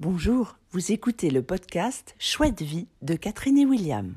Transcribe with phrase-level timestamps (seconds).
[0.00, 4.14] Bonjour, vous écoutez le podcast Chouette vie de Catherine et William.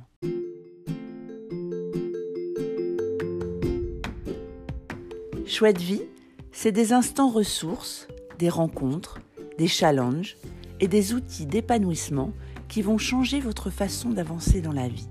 [5.48, 6.04] Chouette vie,
[6.52, 8.08] c'est des instants ressources,
[8.38, 9.22] des rencontres,
[9.58, 10.38] des challenges
[10.80, 12.32] et des outils d'épanouissement
[12.68, 15.10] qui vont changer votre façon d'avancer dans la vie.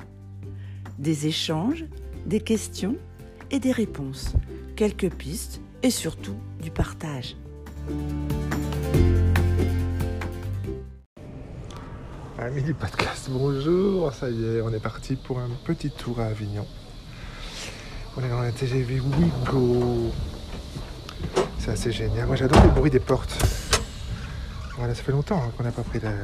[1.00, 1.84] Des échanges,
[2.26, 2.94] des questions
[3.50, 4.34] et des réponses,
[4.76, 7.34] quelques pistes et surtout du partage.
[12.40, 16.24] Amis du podcast, bonjour, ça y est, on est parti pour un petit tour à
[16.24, 16.66] Avignon.
[18.16, 20.10] On est dans la TGV Wigo.
[21.58, 22.26] C'est assez génial.
[22.26, 23.36] Moi j'adore le bruit des portes.
[24.78, 26.14] Voilà, ça fait longtemps hein, qu'on n'a pas pris la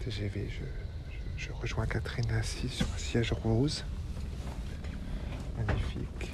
[0.00, 0.50] TGV.
[1.38, 3.86] Je, rejoins Catherine assise sur un siège rose.
[5.56, 6.30] Magnifique.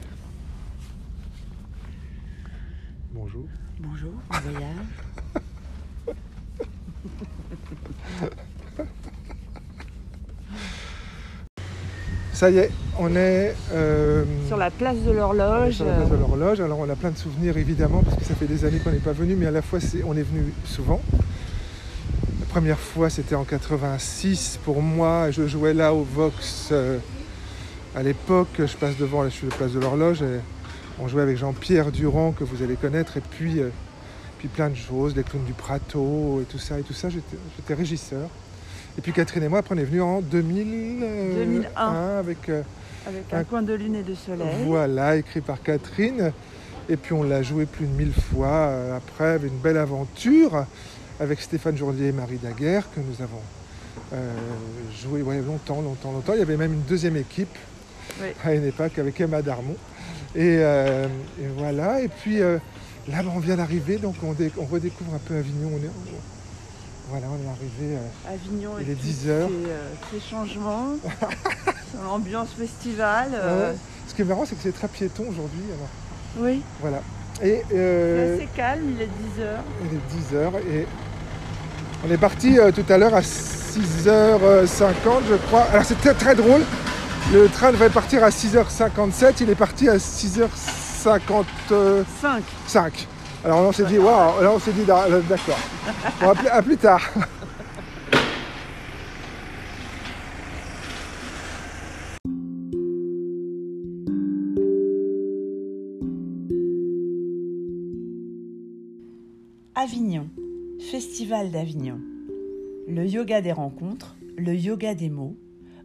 [3.12, 3.46] Bonjour.
[3.78, 5.09] Bonjour, bon voyage.
[12.32, 15.74] Ça y est, on est euh, Sur la place de l'horloge.
[15.74, 16.60] sur la place de l'horloge.
[16.60, 18.96] Alors on a plein de souvenirs évidemment parce que ça fait des années qu'on n'est
[18.98, 21.02] pas venu, mais à la fois on est venu souvent.
[22.40, 25.30] La première fois c'était en 86 pour moi.
[25.30, 26.98] Je jouais là au Vox euh,
[27.94, 28.48] à l'époque.
[28.58, 30.22] Je passe devant, là, je suis la place de l'horloge.
[30.22, 30.40] et
[30.98, 33.68] on jouait avec Jean-Pierre Durand que vous allez connaître et puis, euh,
[34.40, 37.10] puis plein de choses, les clowns du Prato et tout ça et tout ça.
[37.10, 38.26] J'étais régisseur.
[38.96, 42.18] Et puis Catherine et moi, après on est venus en 2001 2001.
[42.18, 42.62] avec euh,
[43.06, 44.64] Avec un un coin de lune et de soleil.
[44.64, 46.32] voilà, écrit par Catherine.
[46.88, 50.64] Et puis on l'a joué plus de mille fois euh, après, avec une belle aventure
[51.20, 53.42] avec Stéphane Jourdier et Marie Daguerre que nous avons
[54.14, 54.32] euh,
[55.02, 56.32] joué ouais, longtemps, longtemps, longtemps.
[56.32, 57.54] Il y avait même une deuxième équipe
[58.22, 58.28] Oui.
[58.42, 59.76] à une époque avec Emma Darmon.
[60.34, 61.06] Et, euh,
[61.38, 62.56] et voilà, et puis euh,
[63.08, 65.70] là on vient d'arriver, donc on, dé- on redécouvre un peu Avignon.
[65.74, 67.96] On est, on- voilà, on est arrivé.
[67.96, 69.48] euh, Avignon Il est tous 10 heures.
[69.48, 70.94] Ces, euh, changements.
[72.04, 73.30] L'ambiance festival.
[73.34, 73.76] euh, ouais.
[74.06, 75.62] Ce qui est marrant, c'est que c'est très piéton aujourd'hui.
[75.74, 75.88] Alors,
[76.46, 77.02] Oui, voilà.
[77.42, 79.64] Et c'est euh, calme, il est 10 heures.
[79.84, 80.86] Il est 10h et
[82.06, 84.92] on est parti euh, tout à l'heure à 6h50
[85.28, 85.62] je crois.
[85.72, 86.62] Alors c'était très drôle.
[87.32, 89.96] Le train devait partir à 6h57, il est parti à
[91.04, 92.42] 6h55.
[92.66, 93.08] 5.
[93.44, 95.58] Alors là, on s'est dit, waouh, là on s'est dit, d'a- d'accord.
[96.20, 97.00] Bon, à, plus, à plus tard.
[109.74, 110.28] Avignon,
[110.90, 112.00] Festival d'Avignon.
[112.88, 115.36] Le yoga des rencontres, le yoga des mots,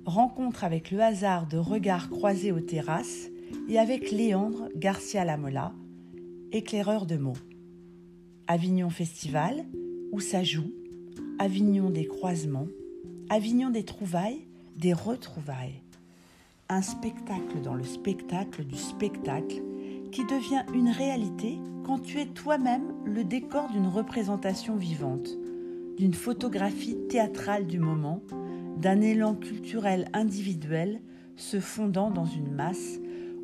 [0.05, 3.29] rencontre avec le hasard de regards croisés aux terrasses
[3.67, 5.73] et avec Léandre Garcia Lamola,
[6.51, 7.37] éclaireur de mots.
[8.47, 9.65] Avignon Festival,
[10.11, 10.71] où ça joue,
[11.39, 12.67] Avignon des croisements,
[13.29, 14.45] Avignon des trouvailles,
[14.77, 15.81] des retrouvailles.
[16.69, 19.61] Un spectacle dans le spectacle du spectacle
[20.11, 25.29] qui devient une réalité quand tu es toi-même le décor d'une représentation vivante,
[25.97, 28.21] d'une photographie théâtrale du moment,
[28.77, 31.01] d'un élan culturel individuel
[31.35, 32.99] se fondant dans une masse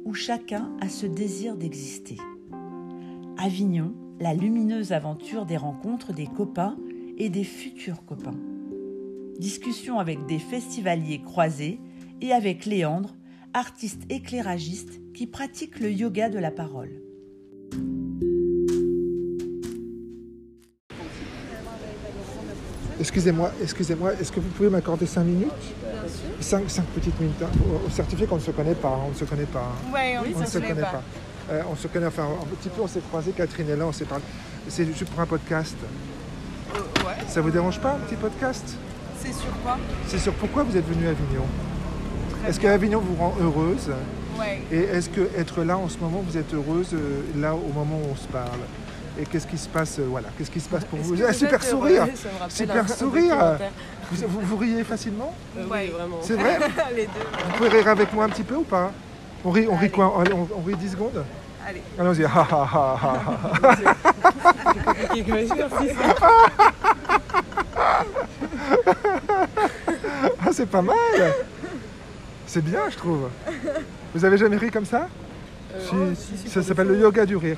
[0.06, 2.18] où chacun a ce désir d'exister.
[3.38, 6.78] Avignon, la lumineuse aventure des rencontres des copains
[7.18, 8.38] et des futurs copains.
[9.40, 11.80] Discussion avec des festivaliers croisés
[12.22, 13.16] et avec Léandre,
[13.54, 17.02] artiste éclairagiste qui pratique le yoga de la parole.
[23.00, 25.91] Excusez-moi, excusez-moi, est-ce que vous pouvez m'accorder 5 minutes?
[26.42, 26.64] 5,
[26.96, 27.36] petites minutes.
[27.44, 29.60] hein, au- au certifié qu'on ne se connaît pas, hein, on ne se connaît pas.
[29.60, 29.94] hein.
[29.94, 31.02] Ouais, on on ne se connaît pas.
[31.52, 33.92] Euh, on se connaît, enfin, un petit peu, on s'est croisés, Catherine est là, on
[33.92, 34.24] s'est parlé.
[34.68, 35.76] C'est juste pour un podcast.
[36.76, 37.16] Euh, ouais.
[37.28, 38.76] Ça vous dérange pas, un petit podcast?
[39.20, 39.78] C'est sur quoi?
[40.08, 41.46] C'est sur pourquoi vous êtes venu à Avignon.
[42.48, 43.92] Est-ce qu'Avignon vous rend heureuse?
[44.40, 44.62] Ouais.
[44.72, 47.98] Et est-ce que être là en ce moment, vous êtes heureuse euh, là au moment
[48.04, 48.60] où on se parle?
[49.20, 51.64] Et qu'est-ce qui se passe euh, Voilà, qu'est-ce qui se passe pour vous Ah, Super
[51.64, 52.08] sourire
[52.50, 53.58] Super sourire
[54.12, 56.18] vous, vous- vous riez facilement Euh, Ouais, vraiment.
[56.22, 56.58] C'est vrai
[56.96, 57.12] Les deux.
[57.46, 58.92] Vous pouvez rire avec moi un petit peu ou pas
[59.46, 59.90] On rit, on rit Allez.
[59.92, 61.24] quoi Allez, on, on rit 10 secondes
[61.68, 61.82] Allez.
[62.00, 62.24] Allons-y.
[65.20, 65.92] Exercice.
[70.44, 70.96] Ah, c'est pas mal
[72.48, 73.30] C'est bien, je trouve.
[74.14, 75.08] Vous avez jamais ri comme ça
[75.76, 77.58] Euh, Si, Ça s'appelle le yoga du rire.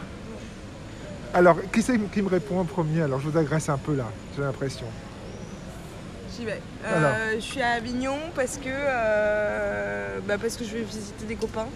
[1.34, 3.02] Alors, qui c'est qui me répond en premier?
[3.02, 4.86] Alors, je vous agresse un peu là, j'ai l'impression.
[6.38, 6.62] J'y vais.
[6.86, 11.36] Euh, je suis à Avignon parce que, euh, bah, parce que je vais visiter des
[11.36, 11.68] copains.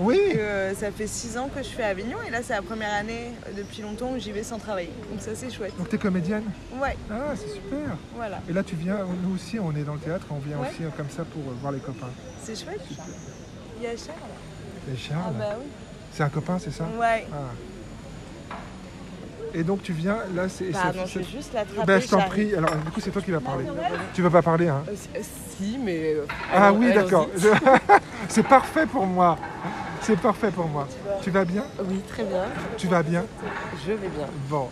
[0.00, 2.62] Oui que euh, ça fait 6 ans que je fais Avignon et là c'est la
[2.62, 4.90] première année depuis longtemps où j'y vais sans travailler.
[5.10, 5.76] Donc ça c'est chouette.
[5.76, 6.44] Donc t'es comédienne?
[6.80, 8.38] Ouais, Ah, c'est super voilà.
[8.48, 10.68] Et là, tu viens, nous aussi, on est dans le théâtre, on vient Ouais.
[10.68, 12.08] aussi comme ça pour voir les copains.
[12.42, 12.80] C'est chouette.
[13.76, 14.92] Il y a Charles.
[14.92, 15.66] Et Charles, Ah bah oui.
[16.12, 16.84] c'est un copain, c'est ça?
[16.98, 17.26] Ouais.
[17.32, 17.36] Ah.
[19.54, 20.72] Et donc tu viens, là, c'est...
[20.72, 21.86] ça- Pardon, je vais juste l'attraper.
[21.86, 22.54] Ben, je t'en prie.
[22.54, 23.66] Alors, du coup, c'est toi qui vas parler.
[24.14, 25.20] Tu vas pas parler, hein Euh, si- euh,
[25.58, 26.14] si, mais.
[26.14, 27.28] euh, Ah oui, d'accord.
[28.28, 29.36] C'est parfait pour moi.
[30.00, 30.88] C'est parfait pour moi.
[31.22, 31.64] Tu vas bien?
[31.84, 32.44] Oui, très bien.
[32.78, 33.24] Tu vas bien?
[33.86, 34.26] Je vais bien.
[34.48, 34.68] Bon.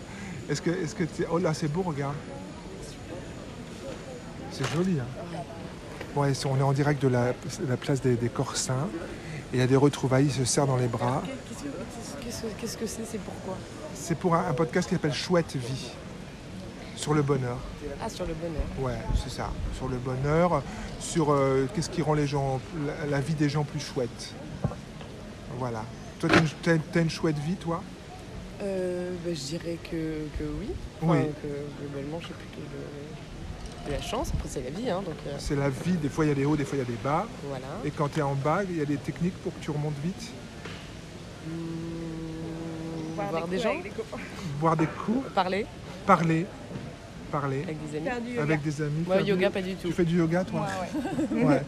[0.49, 2.15] Est-ce que, est-ce que t'es- oh là, c'est beau, regarde.
[4.51, 4.97] C'est joli.
[4.99, 5.37] Hein
[6.15, 7.33] ouais, on est en direct de la,
[7.69, 8.87] la place des, des Corsins.
[9.53, 11.21] Et il y a des retrouvailles, ils se serrent dans les bras.
[12.59, 13.57] Qu'est-ce que- c'est C'est pourquoi
[13.93, 15.91] C'est pour un, un podcast qui s'appelle Chouette Vie.
[16.95, 17.57] Sur le bonheur.
[18.01, 18.61] Ah, sur le bonheur.
[18.79, 19.49] Ouais, c'est ça.
[19.75, 20.61] Sur le bonheur,
[20.99, 24.33] sur euh, qu'est-ce qui rend les gens, la, la vie des gens plus chouette.
[25.57, 25.83] Voilà.
[26.19, 26.29] Toi,
[26.61, 27.81] t'as une, une chouette vie, toi?
[28.61, 30.67] Euh, bah, je dirais que, que oui.
[31.01, 31.17] Oui.
[31.41, 31.47] que
[31.81, 33.10] globalement, j'ai plutôt de,
[33.87, 34.29] de la chance.
[34.33, 35.93] Après, c'est la vie, hein, donc euh, C'est la vie.
[35.93, 37.25] Des fois, il y a des hauts, des fois, il y a des bas.
[37.47, 37.65] voilà.
[37.85, 39.97] Et quand tu es en bas, il y a des techniques pour que tu remontes
[40.03, 40.31] vite.
[41.47, 41.51] Mmh,
[43.31, 43.75] voir des gens,
[44.59, 45.65] Boire des coups, parler
[46.05, 46.45] parler,
[47.31, 48.37] parler avec des amis.
[48.37, 49.03] avec des amis.
[49.05, 49.87] Moi, faire yoga, du- pas du tout.
[49.87, 50.65] Tu fais du yoga, toi
[51.31, 51.61] Ouais.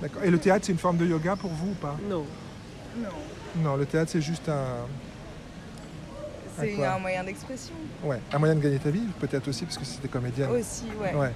[0.00, 0.22] D'accord.
[0.24, 1.96] Et le théâtre, c'est une forme de yoga pour vous ou pas?
[2.08, 2.24] Non.
[3.56, 4.86] Non, le théâtre, c'est juste un,
[6.58, 9.84] C'est un moyen d'expression ouais, un moyen de gagner ta vie, peut-être aussi, parce que
[9.84, 10.50] c'était comédienne.
[10.50, 11.14] aussi, ouais.
[11.14, 11.32] Ouais.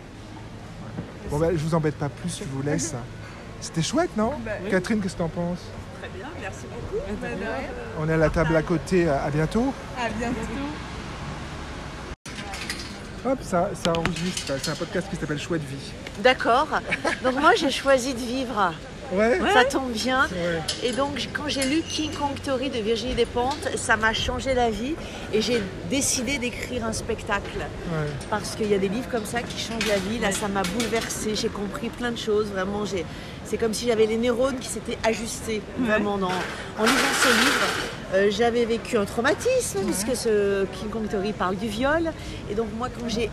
[1.30, 2.94] Bon, ben, je vous embête pas plus, je vous laisse.
[3.60, 5.58] C'était chouette, non Bah, Catherine, qu'est-ce que t'en penses
[6.00, 7.02] Très bien, merci beaucoup.
[7.20, 7.28] Bah.
[7.98, 9.72] On est à la table à côté, à à bientôt.
[9.98, 10.36] À bientôt.
[13.24, 14.52] Hop, ça, ça enregistre.
[14.62, 15.92] C'est un podcast qui s'appelle Chouette Vie.
[16.22, 16.68] D'accord.
[17.24, 18.72] Donc moi j'ai choisi de vivre.
[19.12, 20.26] Ouais, Ça tombe bien.
[20.82, 24.70] Et donc quand j'ai lu King Kong Theory de Virginie Despentes, ça m'a changé la
[24.70, 24.94] vie
[25.32, 27.58] et j'ai décidé d'écrire un spectacle.
[27.58, 28.06] ouais.
[28.31, 30.19] Parce qu'il y a des livres comme ça qui changent la vie.
[30.19, 32.47] Là ça m'a bouleversée, j'ai compris plein de choses.
[32.47, 33.05] Vraiment, j'ai...
[33.44, 35.62] c'est comme si j'avais les neurones qui s'étaient ajustés.
[35.79, 36.26] Vraiment, dans...
[36.26, 37.67] en lisant ce livre,
[38.14, 42.12] euh, j'avais vécu un traumatisme puisque ce King Kong Theory parle du viol.
[42.50, 43.31] Et donc moi quand j'ai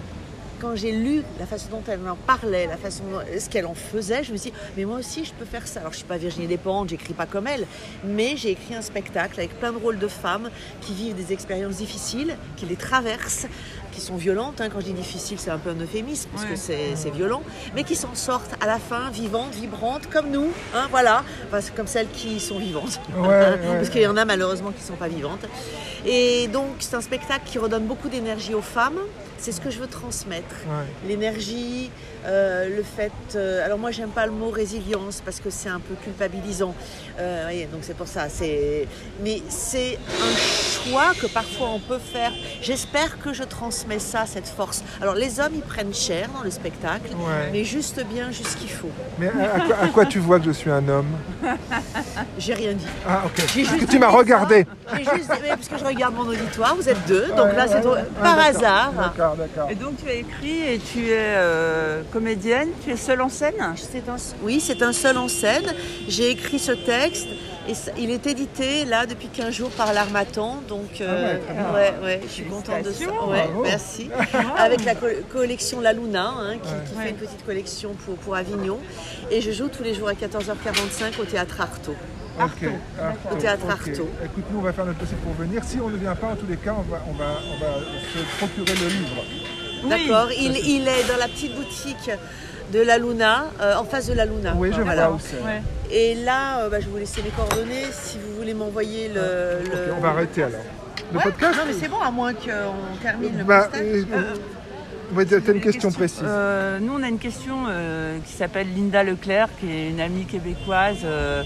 [0.60, 3.04] quand j'ai lu la façon dont elle en parlait, la façon
[3.38, 5.82] ce qu'elle en faisait, je me suis dit, mais moi aussi je peux faire ça.
[5.82, 7.66] Alors je suis pas Virginie Despentes, j'écris pas comme elle,
[8.04, 10.50] mais j'ai écrit un spectacle avec plein de rôles de femmes
[10.82, 13.48] qui vivent des expériences difficiles, qui les traversent,
[13.94, 14.60] qui sont violentes.
[14.62, 14.69] hein.
[14.72, 17.44] Quand je dis difficile, c'est un peu un euphémisme parce que c'est violent,
[17.75, 21.88] mais qui s'en sortent à la fin vivantes, vibrantes, comme nous, hein, voilà, que comme
[21.88, 23.00] celles qui sont vivantes.
[23.18, 23.57] Ouais, ouais.
[23.78, 25.45] Parce qu'il y en a malheureusement qui ne sont pas vivantes.
[26.06, 29.00] Et donc c'est un spectacle qui redonne beaucoup d'énergie aux femmes.
[29.38, 30.56] C'est ce que je veux transmettre.
[31.06, 31.92] L'énergie,
[32.25, 33.12] euh, le fait.
[33.36, 36.74] euh, alors moi j'aime pas le mot résilience parce que c'est un peu culpabilisant.
[37.19, 38.30] Euh, voyez, donc c'est pour ça.
[38.30, 38.88] C'est.
[39.22, 40.36] Mais c'est un
[40.90, 42.31] choix que parfois on peut faire.
[42.62, 44.83] J'espère que je transmets ça, cette force.
[45.01, 47.50] Alors les hommes ils prennent cher dans le spectacle, Ouais.
[47.51, 48.89] mais juste bien, juste qu'il faut.
[49.19, 51.07] Mais à, à quoi, à quoi tu vois que je suis un homme?
[52.38, 52.85] J'ai rien dit.
[53.07, 53.31] Ah, ok.
[53.38, 54.65] J'ai Parce juste que tu m'as regardé.
[54.95, 57.56] J'ai juste dit, mais parce que je regarde mon auditoire, vous êtes deux, donc Ouais,
[57.56, 58.56] là c'est ouais, ouais, par d'accord.
[58.57, 58.91] hasard.
[58.94, 59.69] D'accord, d'accord.
[59.69, 63.53] Et donc tu as écrit et tu es euh, comédienne, tu es seule en scène?
[63.59, 63.75] Un-
[64.44, 65.65] oui, c'est un seul en scène.
[66.07, 67.27] J'ai écrit ce texte
[67.68, 70.62] et ça- il est édité là depuis 15 jours par l'Armatan.
[70.68, 73.06] Donc, euh, Ah ouais, ouais, ouais, je suis contente de ça.
[73.63, 74.10] Merci.
[74.57, 76.75] Avec la co- collection La Luna, hein, qui, Ouais.
[76.89, 77.04] qui Ouais.
[77.04, 78.80] fait une petite collection pour, pour Avignon.
[79.31, 81.95] Et je joue tous les jours à 14h45 au théâtre Artaud.
[82.40, 82.44] Ok.
[82.44, 82.69] Artaud,
[83.31, 83.66] Au théâtre.
[83.69, 84.09] Artaud.
[84.26, 85.64] Écoute, nous, on va faire notre possible pour venir.
[85.64, 87.80] Si on ne vient pas, en tous les cas, on va, on va, on va
[88.14, 89.23] se procurer le livre.
[89.88, 92.09] D'accord il, il est dans la petite boutique
[92.72, 94.54] de La Luna, euh, en face de La Luna.
[94.56, 95.08] Oui, je Voilà.
[95.08, 95.42] vois où c'est.
[95.44, 95.62] Ouais.
[95.92, 99.92] Et là, euh, bah, je vais vous laisser mes coordonnées si vous voulez m'envoyer le.
[99.98, 100.60] On va arrêter alors.
[101.12, 104.08] Le Ouais, podcast Non, mais c'est bon, à moins qu'on termine le Bah, podcast.
[104.14, 106.24] euh, une question précise.
[106.26, 110.26] Euh, nous, on a une question euh, qui s'appelle Linda Leclerc, qui est une amie
[110.26, 111.44] québécoise, euh,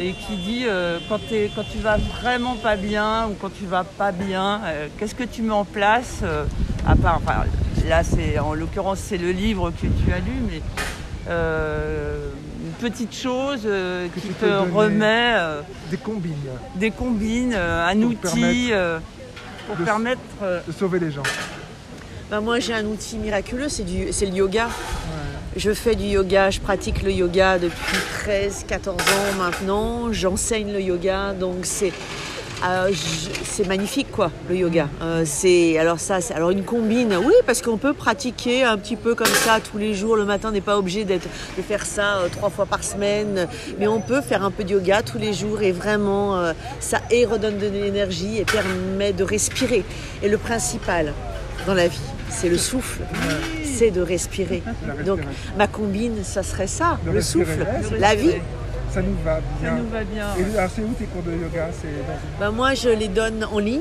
[0.00, 4.12] et qui dit euh, quand, tu vas vraiment pas bien ou quand tu vas pas
[4.12, 6.44] bien, euh, qu'est-ce que tu mets en place euh,
[6.86, 7.44] À part, enfin,
[7.88, 10.60] là, c'est en l'occurrence, c'est le livre que tu as lu, mais
[11.28, 12.30] euh,
[12.64, 16.34] une petite chose euh, Que qui tu te remet euh, Des combines,
[16.76, 18.98] des combines, euh, un Pour outil euh,
[19.66, 20.20] pour de- permettre.
[20.42, 21.22] euh, de sauver les gens.
[22.30, 24.68] Bah, moi, j'ai un outil miraculeux, c'est du- c'est le yoga.
[25.54, 30.10] Je fais du yoga, je pratique le yoga depuis 13, 14 ans maintenant.
[30.10, 31.92] J'enseigne le yoga, donc c'est
[32.64, 32.90] euh,
[33.68, 34.88] magnifique quoi, le yoga.
[35.02, 37.14] Euh, c'est alors ça, c'est alors une combine.
[37.22, 40.16] Oui, parce qu'on peut pratiquer un petit peu comme ça tous les jours.
[40.16, 41.18] Le matin, on n'est pas obligé de
[41.68, 43.46] faire ça euh, trois fois par semaine,
[43.78, 47.58] mais on peut faire un peu de yoga tous les jours et vraiment ça redonne
[47.58, 49.84] de l'énergie et permet de respirer.
[50.22, 51.12] Et le principal
[51.66, 53.02] dans la vie, c'est le souffle,
[53.82, 54.62] c'est de respirer.
[55.04, 55.20] Donc
[55.58, 57.44] ma combine, ça serait ça, De le respirer.
[57.44, 57.60] souffle,
[57.94, 58.34] Ouais, la vie.
[58.92, 59.72] Ça nous va Ça bien.
[59.72, 60.26] nous va bien.
[60.38, 61.68] Et alors, c'est où tes cours de yoga?
[61.80, 63.80] C'est dans une- Bah, moi, je les donne en ligne.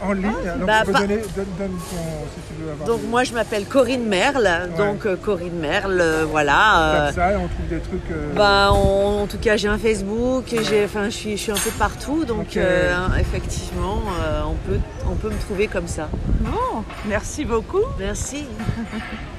[0.00, 0.22] en ligne
[0.58, 1.96] Donc, Bah, tu peux pas- donner, donne, donne ton,
[2.34, 6.00] si tu veux avoir Donc des- moi je m'appelle Corinne Merle, donc euh, Corinne Merle,
[6.00, 7.06] euh, voilà.
[7.06, 8.10] Comme ça, on trouve des trucs.
[8.12, 11.42] euh, bah, on- en tout cas j'ai un Facebook, et j'ai, enfin je suis, je
[11.42, 14.78] suis un peu partout, donc euh, hein, effectivement euh, on peut,
[15.10, 16.08] on peut me trouver comme ça.
[16.40, 17.82] Bon, merci beaucoup.
[17.98, 18.44] Merci.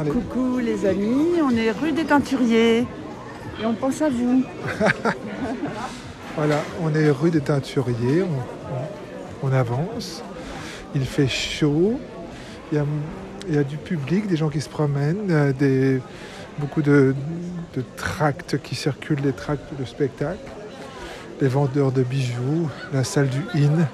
[0.00, 0.10] allez.
[0.10, 2.78] Coucou les amis, on est rue des Teinturiers
[3.60, 4.42] et on pense à vous.
[6.36, 8.26] Voilà, on est rue des Teinturiers, on,
[9.44, 10.22] on- on avance,
[10.94, 12.00] il fait chaud,
[12.72, 12.84] il y, a,
[13.48, 16.00] il y a du public, des gens qui se promènent, euh, des,
[16.58, 17.14] beaucoup de,
[17.76, 20.38] de tracts qui circulent, des tracts de spectacle,
[21.40, 23.86] des vendeurs de bijoux, la salle du Inn,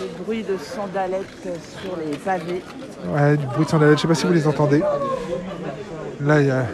[0.00, 1.48] Le bruit de sandalettes
[1.82, 2.62] sur les pavés.
[3.06, 4.80] ouais, du bruit de sandalettes, je sais pas si vous les entendez.
[6.20, 6.64] Là, y a,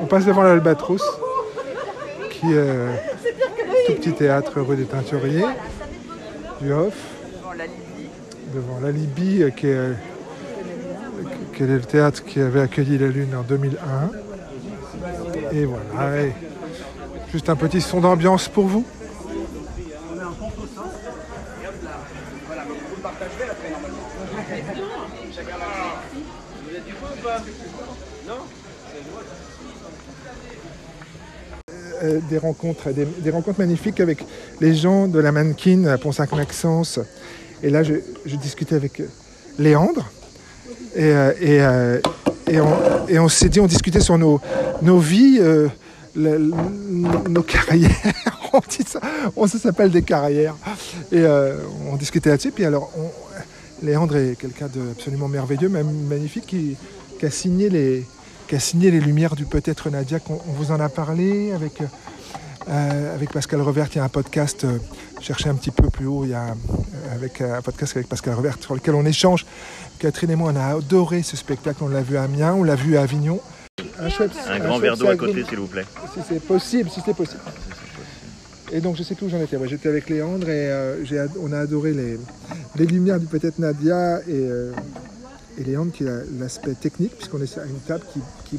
[0.00, 1.02] on passe devant l'Albatros,
[2.30, 2.92] qui est euh,
[3.86, 5.44] tout petit théâtre rue des Teinturiers,
[6.60, 6.94] du Off.
[8.54, 9.38] Devant la Libye.
[9.38, 9.92] devant euh, qui est, euh,
[11.54, 14.10] qui est le théâtre qui avait accueilli la Lune en 2001.
[15.52, 16.26] Et voilà,
[17.32, 18.84] juste un petit son d'ambiance pour vous.
[32.06, 34.24] Euh, des rencontres, des, des rencontres magnifiques avec
[34.60, 37.00] les gens de la mannequin à Pont-Saint-Maxence.
[37.62, 37.94] Et là, je,
[38.36, 39.08] discutais avec euh,
[39.58, 40.10] Léandre.
[40.94, 42.00] Et, euh,
[42.48, 44.40] et, on, s'est dit, on discutait sur nos,
[44.98, 45.40] vies,
[46.16, 47.90] nos carrières.
[48.52, 49.00] on dit ça,
[49.36, 50.56] on s'appelle des carrières.
[51.12, 51.22] Et
[51.90, 52.52] on discutait là-dessus.
[52.52, 52.90] Puis alors,
[53.82, 58.06] Léandre est quelqu'un d'absolument merveilleux, même magnifique, qui a signé les
[58.48, 60.20] qui a signé les lumières du peut-être Nadia.
[60.20, 61.80] qu'on- On, vous en a parlé avec
[62.68, 63.88] euh, avec Pascal Revert.
[63.92, 64.64] Il y a un podcast.
[64.64, 64.78] euh,
[65.20, 66.24] cherchez un petit peu plus haut.
[66.24, 69.46] Il y a euh, avec un podcast avec Pascal Revert sur lequel on échange.
[69.98, 71.82] Catherine et moi, on a adoré ce spectacle.
[71.82, 73.40] On l'a vu à Amiens, on l'a vu à Avignon.
[73.98, 75.84] Un, chouette- Un un grand verre d'eau à côté, s'il vous plaît.
[76.14, 77.40] Si c'est possible, si c'est possible.
[78.72, 79.56] Et donc je sais plus où j'en étais.
[79.56, 82.18] Ouais, J'étais avec Léandre et euh, on a adoré les,
[82.76, 84.72] les lumières du peut-être Nadia et, euh,
[85.58, 88.58] et Léandre qui a l'aspect technique puisqu'on est à une table qui qui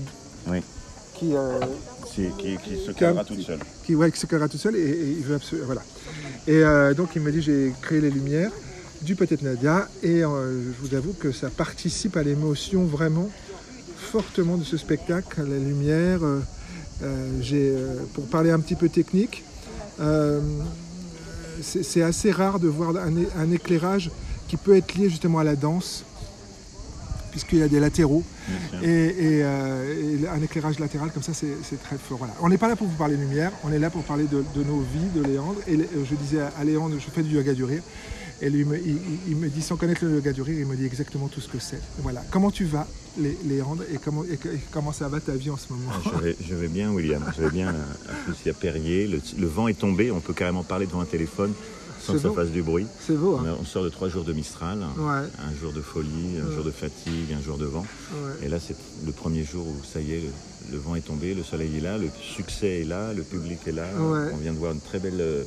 [0.49, 0.59] Oui.
[1.13, 1.59] qui, euh,
[2.13, 2.95] Qui, qui, qui se Calme.
[3.17, 3.59] calmera toute seule.
[3.85, 5.81] qui, ouais, qui se calera tout seul et, et il veut absolument voilà.
[6.47, 8.51] Et euh, donc il me dit j'ai créé les lumières
[9.01, 13.29] du peut-être Nadia et euh, je vous avoue que ça participe à l'émotion vraiment
[13.97, 16.21] fortement de ce spectacle, la lumière.
[17.41, 17.73] j'ai,
[18.13, 19.43] pour parler un petit peu technique,
[21.61, 24.09] c'est assez rare de voir un éclairage
[24.47, 26.03] qui peut être lié justement à la danse,
[27.37, 28.23] puisqu'il y a des latéraux.
[28.83, 29.13] Et, et,
[29.43, 32.17] euh, et un éclairage latéral comme ça, c'est très fort.
[32.17, 32.33] Voilà.
[32.41, 34.63] On n'est pas là pour vous parler lumière, on est là pour parler de, de
[34.63, 35.59] nos vies, de Léandre.
[35.67, 37.83] Et Lé- je disais à Léandre, je fais du yoga du rire.
[38.41, 40.65] Et lui, me- il, il- il me dit, sans connaître le yoga du rire, il
[40.65, 41.81] me dit exactement tout ce que c'est.
[41.99, 42.23] Voilà.
[42.31, 42.87] Comment tu vas,
[43.19, 44.37] Lé- Léandre, et comment, et,
[44.71, 45.89] comment ça va ta vie en ce moment?
[45.91, 47.23] Ah, Je vais, je vais bien, William.
[47.37, 47.69] Je vais bien.
[47.69, 49.07] En plus, il y a Perrier.
[49.07, 50.09] Le, le vent est tombé.
[50.11, 51.53] On peut carrément parler devant un téléphone
[52.07, 52.87] sans que C'est ça fasse du bruit.
[53.05, 54.79] C'est beau, On, hein a- on sort de trois jours de Mistral.
[54.97, 55.27] Ouais.
[55.45, 56.55] Un jour de folie, un Ouais.
[56.55, 57.85] jour de fatigue, un jour de vent.
[58.13, 58.45] Ouais.
[58.45, 61.33] Et là, c'est le premier jour où ça y est, le, le vent est tombé,
[61.33, 63.85] le soleil est là, le succès est là, le public est là.
[63.99, 65.43] On vient de voir une très belle euh,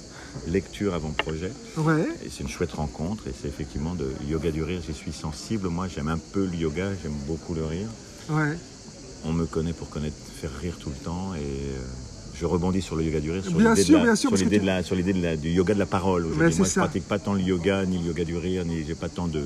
[0.46, 1.52] lecture avant projet.
[1.76, 2.06] Ouais.
[2.24, 3.26] Et c'est une chouette rencontre.
[3.28, 4.80] Et c'est effectivement de yoga du rire.
[4.86, 5.68] J'y suis sensible.
[5.68, 6.88] Moi, j'aime un peu le yoga.
[7.02, 7.88] J'aime beaucoup le rire.
[8.30, 8.56] Ouais.
[9.24, 11.82] On me connaît pour connaître, faire rire tout le temps et euh,
[12.40, 14.42] je rebondis sur le yoga du rire, sur l'idée de la- bien sûr, sur de
[14.66, 14.82] la-
[15.12, 16.23] de la- du yoga de la parole.
[16.26, 16.56] aujourd'hui.
[16.56, 16.80] Moi, je ça.
[16.82, 19.42] pratique pas tant le yoga, ni le yoga du rire, ni j'ai pas tant de,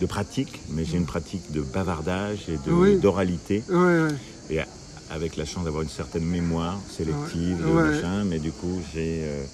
[0.00, 2.96] de pratique, mais j'ai une pratique de bavardage et Oui.
[2.98, 3.62] d'oralité.
[3.68, 3.76] Ouais.
[3.76, 4.08] ouais.
[4.50, 4.66] Et a-
[5.10, 7.82] avec la chance d'avoir une certaine mémoire sélective, Ouais.
[7.90, 9.44] machin, mais du coup, j'ai euh,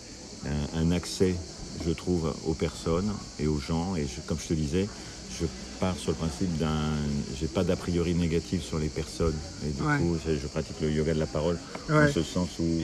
[0.77, 1.35] un, un accès,
[1.85, 3.97] je trouve, aux personnes et aux gens.
[3.97, 4.87] Et je- comme je te disais,
[5.41, 5.47] je
[5.81, 6.95] pars sur le principe d'un.
[7.39, 9.37] J'ai pas d'a priori négatif sur les personnes.
[9.67, 9.99] Et du Ouais.
[9.99, 11.59] coup, je, pratique le yoga de la parole
[11.89, 12.09] Ouais.
[12.09, 12.81] en ce sens où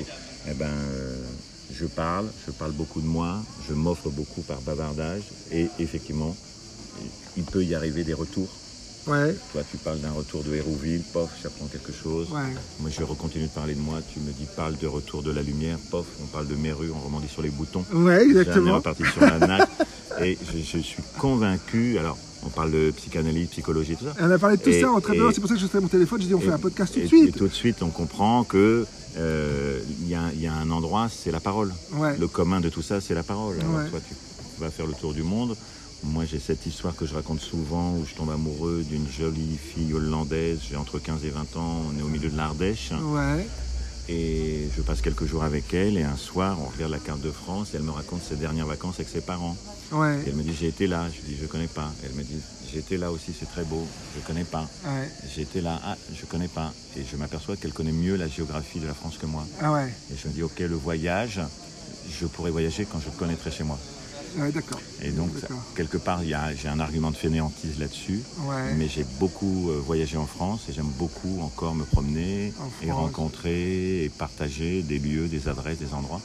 [0.51, 1.17] eh ben, euh,
[1.73, 6.37] je parle, je parle beaucoup de moi, je m'offre beaucoup par bavardage et effectivement,
[7.37, 8.49] il peut y arriver des retours
[9.07, 12.31] Ouais, Toi, tu parles d'un retour de Hérouville, pof, j'apprends quelque chose.
[12.31, 12.55] ouais.
[12.81, 13.99] Moi, je continue de parler de moi.
[14.13, 17.05] Tu me dis, parle de retour de la lumière, pof, on parle de Méru, on
[17.05, 17.85] rebondit sur les boutons.
[17.93, 18.77] Ouais, exactement.
[18.77, 19.69] reparti sur la natte.
[20.23, 24.15] Et je, je suis convaincu, alors, on parle de psychanalyse, psychologie, tout ça.
[24.21, 25.33] On a parlé de tout Et- ça en très peu.
[25.33, 26.21] C'est pour ça que je fais mon téléphone.
[26.23, 27.29] Je dis on fait un podcast tout de suite.
[27.29, 28.87] Et tout de suite, on comprend que
[29.17, 31.73] euh, il y, a- il y a un endroit, c'est la parole.
[31.95, 32.17] Ouais.
[32.19, 33.57] Le commun de tout ça, c'est la parole.
[33.61, 33.89] Alors, Ouais.
[33.91, 34.15] toi, tu
[34.61, 35.57] vas faire le tour du monde.
[36.03, 39.95] Moi, j'ai cette histoire que je raconte souvent où je tombe amoureux d'une jolie fille
[39.95, 40.59] hollandaise.
[40.69, 41.81] J'ai entre 15 et 20 ans.
[41.95, 42.91] On est au milieu de l'Ardèche.
[42.91, 43.47] Ouais.
[44.09, 45.97] Et je passe quelques jours avec elle.
[45.97, 47.71] Et un soir, on regarde la carte de France.
[47.73, 49.57] Et elle me raconte ses dernières vacances avec ses parents.
[49.93, 50.21] Ouais.
[50.27, 51.07] Et elle me dit J'ai été là.
[51.09, 51.91] Je lui dis Je connais pas.
[52.05, 53.87] Elle me dit J'ai été là aussi, c'est très beau.
[54.17, 54.69] Je connais pas.
[54.85, 55.09] Ouais.
[55.35, 55.81] J'ai été là.
[55.85, 56.73] Ah, je connais pas.
[56.97, 59.47] Et je m'aperçois qu'elle connaît mieux la géographie de la France que moi.
[59.61, 59.93] Ah ouais.
[60.13, 61.41] Et je me dis Ok, le voyage,
[62.11, 63.79] je pourrais voyager quand je le connaîtrai chez moi.
[64.37, 64.81] Ouais, d'accord.
[65.03, 68.21] Et donc, ça- quelque part, j'ai un argument de fainéantise là-dessus.
[68.47, 68.75] Ouais.
[68.77, 72.91] Mais j'ai beaucoup euh, voyagé en France et j'aime beaucoup encore me promener En et
[72.91, 76.21] rencontrer et partager des lieux, des adresses, des endroits.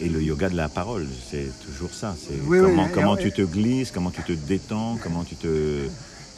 [0.00, 2.16] Et le yoga de la parole, c'est toujours ça.
[2.18, 2.58] C'est Oui,
[2.92, 5.86] comment, et- tu te glisses, comment tu te détends, comment tu te,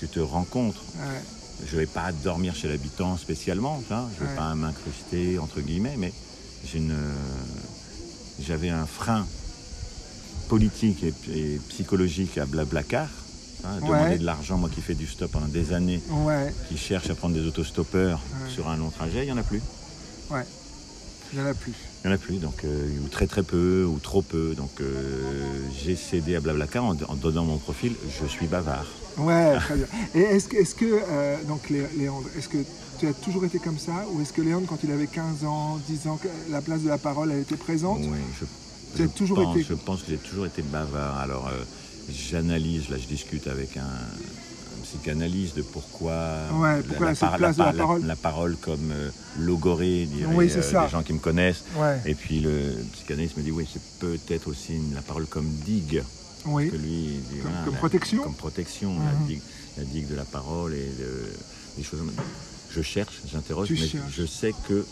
[0.01, 0.83] tu te rencontres.
[0.99, 1.21] Ouais.
[1.67, 4.09] Je ne vais pas dormir chez l'habitant spécialement, ça.
[4.19, 6.13] je ne vais pas m'incruster, entre guillemets, mais
[8.41, 9.27] j'avais un frein
[10.45, 13.09] politique et, et psychologique à Blablacar.
[13.65, 13.89] hein, Ouais.
[13.89, 16.53] demander de l'argent, moi qui fais du stop pendant des années, Ouais.
[16.69, 18.51] qui cherche à prendre des autostoppeurs Ouais.
[18.51, 19.63] sur un long trajet, il n'y en a plus.
[20.31, 20.45] Ouais.
[21.33, 21.73] Il n'y en a plus.
[22.05, 24.55] Il n'y en a plus, donc, euh, ou très très peu, ou trop peu.
[24.55, 25.23] Donc euh,
[25.83, 28.87] j'ai cédé à Blablacar en, en donnant mon profil, je suis bavard.
[29.17, 29.87] Ouais, très bien.
[30.15, 32.59] Et est-ce que, est-ce que euh, donc Lé- Léandre, est-ce que
[33.01, 35.79] tu as toujours été comme ça Ou est-ce que Léandre, quand il avait 15 ans,
[35.89, 36.21] 10 ans,
[36.51, 38.01] la place de la parole, elle était présente?
[38.03, 38.45] Oui, je,
[38.99, 41.19] je toujours pense, été- Je pense que j'ai toujours été bavard.
[41.19, 41.63] Alors, euh,
[42.11, 47.57] j'analyse, là, je discute avec un, un psychanalyste de pourquoi, Ouais, pourquoi cette par- place
[47.57, 48.05] de la par- parole.
[48.07, 51.65] la parole comme euh, logorée, diraient Oui, c'est euh, gens qui me connaissent.
[51.77, 52.01] Ouais.
[52.07, 56.03] Et puis le psychanalyste me dit, oui, c'est peut-être aussi la parole comme digue.
[56.47, 56.71] Oui.
[56.71, 59.05] Que lui, il dit, Comme- voilà, comme la- protection Comme protection, Mhm.
[59.07, 59.41] la, digue,
[59.79, 60.91] la digue de la parole et
[61.79, 62.01] des choses.
[62.71, 64.13] Je cherche, j'interroge, mais cherches.
[64.15, 64.85] je sais que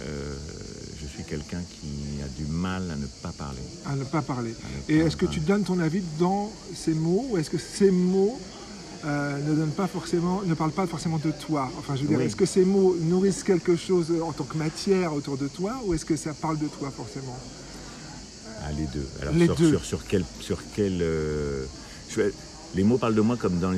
[0.00, 0.34] euh,
[1.14, 3.62] suis quelqu'un qui a du mal à ne pas parler.
[3.86, 4.54] À ne pas parler.
[4.88, 7.90] Ne Et est-ce que tu donnes ton avis dans ces mots Ou est-ce que ces
[7.90, 8.38] mots
[9.04, 11.70] euh, ne donnent pas forcément, ne parlent pas forcément de toi?
[11.78, 12.24] Enfin, je veux dire, Oui.
[12.24, 15.94] est-ce que ces mots nourrissent quelque chose en tant que matière autour de toi Ou
[15.94, 17.38] est-ce que ça parle de toi forcément?
[18.62, 19.06] Ah, les deux.
[19.22, 19.70] Alors, Les sur, deux.
[19.70, 20.24] Sur, sur quel.
[20.40, 21.64] Sur quel euh,
[22.08, 22.22] je
[22.74, 23.72] les mots parlent de moi comme dans,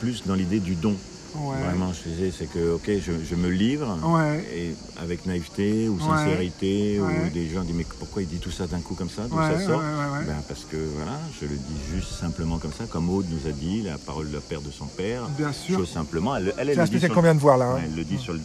[0.00, 0.94] plus dans l'idée du don.
[1.36, 1.60] Ouais.
[1.62, 4.44] Vraiment, je disais, c'est que, ok, je, je me livre, Ouais.
[4.54, 7.26] et avec naïveté ou sincérité, Ouais.
[7.26, 9.22] ou des gens disent, mais pourquoi il dit tout ça d'un coup comme ça?
[9.28, 9.80] D'où Ouais, ça ouais, sort?
[9.80, 10.24] ouais, ouais.
[10.26, 13.52] Ben, Parce que, voilà, je le dis juste simplement comme ça, comme Aude nous a
[13.52, 15.28] dit, la parole de la père de son père.
[15.36, 15.76] Bien sûr.
[15.78, 17.80] Chose simplement, elle, elle, elle Ça le dit fait sur- combien de voir là hein?
[17.84, 18.40] Elle le dit sur le-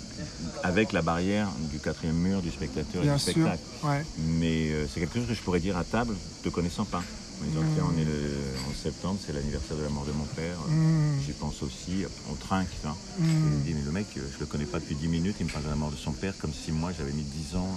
[0.64, 3.32] avec la barrière du quatrième mur du spectateur Bien et du sûr.
[3.32, 3.60] spectacle.
[3.84, 4.06] Ouais.
[4.40, 7.02] Mais euh, c'est quelque chose que je pourrais dire à table, te connaissant pas.
[7.42, 8.32] Tiens, on est le,
[8.70, 10.58] en septembre, c'est l'anniversaire de la mort de mon père.
[10.70, 11.20] Mm.
[11.26, 12.68] J'y pense aussi, on trinque.
[12.86, 12.96] hein.
[13.20, 13.24] Mm.
[13.24, 15.36] Et il me dit, mais le mec, euh, je le connais pas depuis 10 minutes,
[15.40, 17.56] il me parle de la mort de son père comme si moi j'avais mis 10
[17.58, 17.68] ans.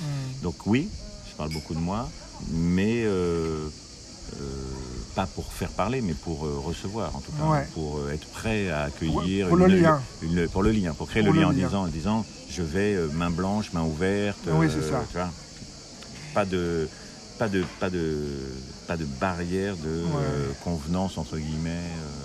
[0.00, 0.04] Mm.
[0.42, 0.88] Donc oui,
[1.30, 2.08] je parle beaucoup de moi,
[2.50, 3.68] mais euh,
[4.40, 4.40] euh,
[5.14, 7.66] pas pour faire parler, mais pour euh, recevoir en tout cas, Ouais.
[7.74, 9.48] pour euh, être prêt à accueillir.
[9.48, 10.00] Pour le une- lien.
[10.22, 11.66] une- pour le lien, pour créer Pour le le lien en lien.
[11.66, 14.38] disant, en disant, je vais euh, main blanche, main ouverte.
[14.50, 15.04] Oui, c'est ça.
[15.10, 15.30] tu vois.
[16.34, 16.88] pas de,
[17.38, 18.24] pas de, pas de,
[18.86, 21.70] pas de barrière de euh, convenance entre guillemets,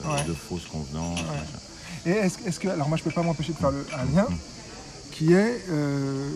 [0.06, 0.24] euh, Ouais.
[0.28, 1.20] de fausses convenances.
[1.20, 1.26] Ouais.
[1.28, 1.60] machin.
[2.06, 4.28] Et est-ce est-ce que, alors moi je peux pas m'empêcher de faire le, un lien,
[5.12, 6.28] qui est euh,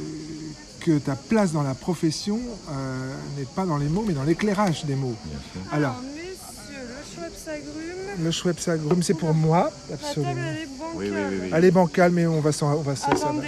[0.81, 4.85] que ta place dans la profession euh, n'est pas dans les mots, mais dans l'éclairage
[4.85, 5.15] des mots.
[5.25, 5.61] Bien sûr.
[5.73, 8.23] Alors, monsieur, le Schweppes agrume.
[8.25, 10.33] le Schweppes agrume, c'est pour moi, La table, absolument.
[10.37, 10.95] elle est bancale.
[10.95, 11.49] Oui, oui, oui, oui.
[11.53, 13.29] Elle est bancale, mais on va s'en, on va s'en- ça va.
[13.29, 13.47] Attendez,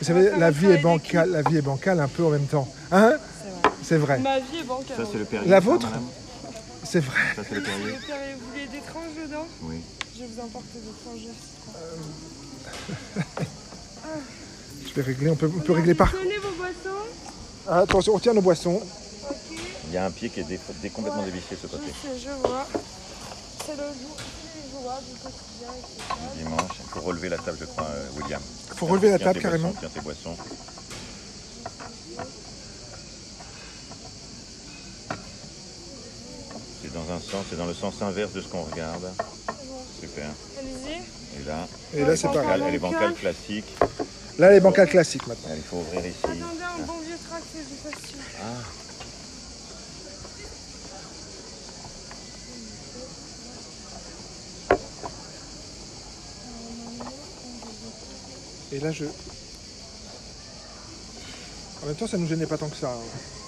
[0.00, 2.30] Vous savez, On va la vie est bancale, la vie est bancale un peu en
[2.30, 2.68] même temps.
[2.92, 3.14] Hein?
[3.90, 4.20] C'est vrai.
[4.20, 4.96] Ma vie est bancale.
[4.96, 5.50] Ça c'est le Perrier.
[5.50, 6.04] La vôtre madame
[6.84, 7.20] c'est vrai.
[7.34, 7.66] Ça c'est le Vous
[8.52, 9.80] voulez des tranches dedans Oui.
[10.14, 11.72] Je vais vous emporter des tranches citron.
[14.86, 16.12] Je vais régler, on peut, on peut régler par.
[16.12, 17.02] Tenez vos boissons.
[17.68, 18.76] Ah, attention, on tient nos boissons.
[19.28, 19.36] Ok.
[19.88, 21.90] Il y a un pied qui est dé- dé- complètement dévissé ce Je côté.
[21.90, 22.66] sais, je vois.
[23.66, 24.16] C'est le jour.
[26.36, 28.40] Dimanche, il faut relever la table, je crois, euh, William.
[28.76, 29.68] Faut relever la table carrément.
[29.68, 30.36] boissons, Tiens tes boissons.
[37.10, 39.10] dans un sens dans le sens inverse de ce qu'on regarde.
[40.00, 40.30] Super.
[41.40, 42.62] Et là, et là c'est pareil.
[42.66, 43.76] Elle est bancale classique.
[44.38, 45.50] Là, elle est bancale classique maintenant.
[45.56, 46.16] Il faut ouvrir ici.
[46.22, 47.74] Attendez, un bon vieux trac, c'est du
[58.72, 59.04] Et là, je.
[61.82, 62.88] En même temps, ça ne nous gênait pas tant que ça.
[62.88, 63.39] Hein.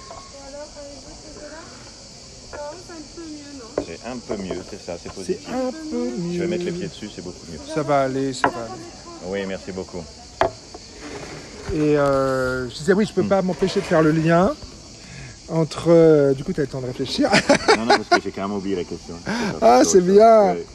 [3.87, 5.49] C'est un peu mieux, c'est ça, c'est C'est positif.
[5.53, 6.35] un peu mieux.
[6.35, 7.59] Je vais mettre les pieds dessus, c'est beaucoup mieux.
[7.75, 8.83] Ça va aller, ça va aller.
[9.27, 10.03] Oui, merci beaucoup.
[11.75, 13.29] Et euh, je disais, oui, je peux Hmm.
[13.29, 14.55] pas m'empêcher de faire le lien
[15.49, 15.87] entre.
[15.91, 17.31] euh, du coup, tu as le temps de réfléchir.
[17.79, 19.15] Non, non, parce que j'ai carrément oublié la question.
[19.63, 20.53] Ah, c'est bien.
[20.55, 20.67] Ouais.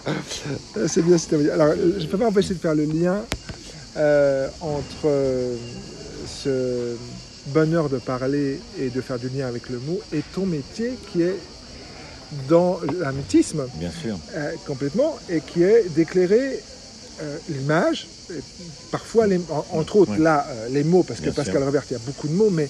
[0.87, 1.53] C'est bien, c'est bien.
[1.53, 3.17] Alors, je ne peux pas m'empêcher de faire le lien
[3.97, 5.09] euh, entre
[6.27, 6.95] ce
[7.47, 11.21] bonheur de parler et de faire du lien avec le mot et ton métier qui
[11.21, 11.35] est
[12.49, 12.79] dans
[13.75, 14.17] Bien sûr.
[14.35, 16.61] euh, complètement et qui est d'éclairer
[17.21, 18.07] euh, l'image,
[18.91, 20.19] parfois les, en- entre autres Ouais.
[20.19, 21.65] là euh, les mots parce que Pascal sûr.
[21.65, 22.69] Robert il y a beaucoup de mots mais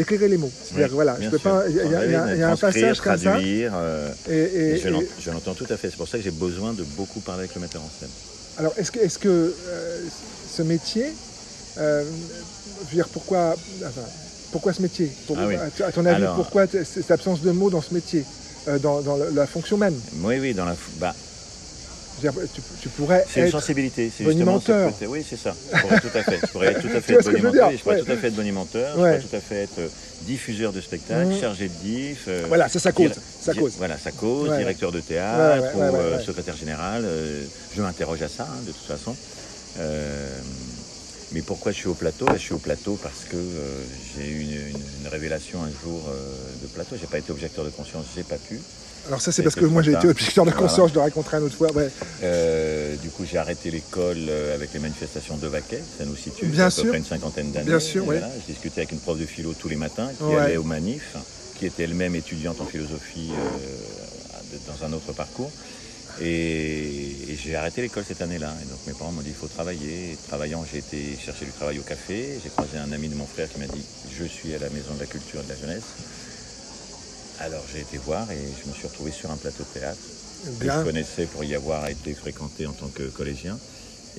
[0.00, 0.50] éclairer les mots.
[0.64, 1.50] C'est-à-dire Oui, voilà, je peux sûr.
[1.52, 1.68] pas.
[1.68, 3.40] Il y, a- y un passage comme ça.
[3.40, 3.68] Et,
[4.28, 5.90] et- et je l'entends tout à fait.
[5.90, 8.10] C'est pour ça que j'ai besoin de beaucoup parler avec le metteur en scène.
[8.58, 9.54] Alors, est-ce que, est-ce que
[10.56, 11.06] ce métier,
[11.76, 11.82] je
[12.90, 13.54] veux dire, pourquoi,
[13.86, 14.00] enfin,
[14.52, 15.56] pourquoi ce métier Pour- Ah oui.
[15.56, 18.24] à, ton avis, Alors- pourquoi cette absence de mots dans ce métier,
[18.68, 20.74] euh, dans, dans la, fonction même Oui, oui, dans la.
[20.98, 21.14] Bah,
[22.20, 24.10] dire, tu, tu pourrais c'est une sensibilité.
[24.16, 25.54] C'est justement ce côté- Oui, c'est ça.
[25.72, 26.38] Je pourrais tout à fait.
[26.42, 27.70] Je pourrais tout à fait être bonimenteur.
[27.70, 28.90] Je pourrais tout à fait être bonimenteur.
[28.90, 29.80] Je pourrais tout à fait être
[30.22, 31.40] diffuseur de spectacles, Mhm.
[31.40, 32.24] chargé de diff.
[32.26, 33.12] euh, Voilà, ça, ça cause.
[33.40, 33.74] Ça cause.
[33.78, 34.48] Voilà, ça cause.
[34.50, 34.58] Ouais.
[34.58, 37.04] Directeur de théâtre Ouais, ouais, ou euh, secrétaire général.
[37.76, 39.14] je m'interroge à ça, hein, de toute façon.
[39.78, 40.26] Euh,
[41.32, 42.26] mais pourquoi je suis au plateau?
[42.26, 43.84] Là, Je suis au plateau parce que euh,
[44.16, 46.96] j'ai eu une, une- une révélation un jour euh, de plateau.
[46.98, 48.60] J'ai pas été objecteur de conscience, j'ai pas pu.
[49.06, 50.88] Alors, ça, c'est parce que moi, j'ai été objecteur de conscience, Voilà.
[50.90, 51.72] je le raconterai une autre fois.
[51.72, 51.88] Ouais.
[52.22, 55.82] Euh, du coup, j'ai arrêté l'école euh, avec les manifestations de Vaquet.
[55.98, 56.82] Ça nous situe Bien à sûr.
[56.84, 57.66] peu près une cinquantaine d'années.
[57.66, 58.16] Bien sûr, oui.
[58.18, 60.36] voilà, Je discutais avec une prof de philo tous les matins qui Ouais.
[60.36, 61.14] allait aux manifs,
[61.58, 65.52] qui était elle-même étudiante en philosophie euh, dans un autre parcours.
[66.20, 68.52] Et, et j'ai arrêté l'école cette année-là.
[68.62, 70.12] Et donc mes parents m'ont dit il faut travailler.
[70.12, 72.38] Et travaillant, j'ai été chercher du travail au café.
[72.42, 74.94] J'ai croisé un ami de mon frère qui m'a dit je suis à la maison
[74.94, 75.84] de la culture et de la jeunesse.
[77.40, 79.98] Alors j'ai été voir et je me suis retrouvé sur un plateau de théâtre
[80.58, 83.56] que je connaissais pour y avoir été fréquenté en tant que collégien.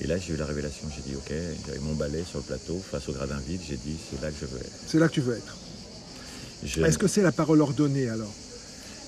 [0.02, 0.88] Et là, j'ai eu la révélation.
[0.96, 1.30] J'ai dit, OK,
[1.66, 3.60] j'avais mon balai sur le plateau, face au gradin vide.
[3.68, 4.72] J'ai dit, c'est là que je veux être.
[4.86, 5.56] C'est là que tu veux être.
[6.64, 8.32] Je- Est-ce que c'est la parole ordonnée alors?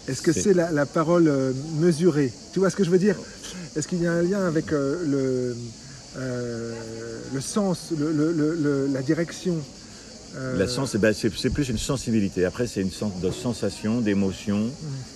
[0.09, 2.33] Est-ce que C'est- la, la parole euh, mesurée?
[2.53, 3.17] Tu vois ce que je veux dire?
[3.77, 5.57] Est-ce qu'il y a un lien avec euh, le,
[6.19, 6.75] euh,
[7.33, 9.57] le sens, le- le- la direction?
[10.57, 12.47] La sens, eh ben, c'est plus une sensibilité.
[12.47, 14.71] Après, c'est une sens de sensation, d'émotion,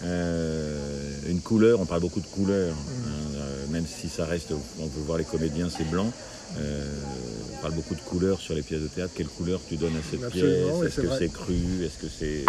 [0.04, 1.30] Mm.
[1.30, 1.80] une couleur.
[1.80, 2.78] On parle beaucoup de couleurs, Mm.
[2.78, 4.52] hein, euh, même si ça reste.
[4.78, 6.12] On peut voir les comédiens, c'est blanc.
[6.58, 6.84] Euh,
[7.54, 9.12] on parle beaucoup de couleurs sur les pièces de théâtre.
[9.16, 10.92] Quelle couleur tu donnes à cette Absolument, pièce?
[10.98, 11.54] Est-ce que c'est cru?
[11.84, 12.44] Est-ce que c'est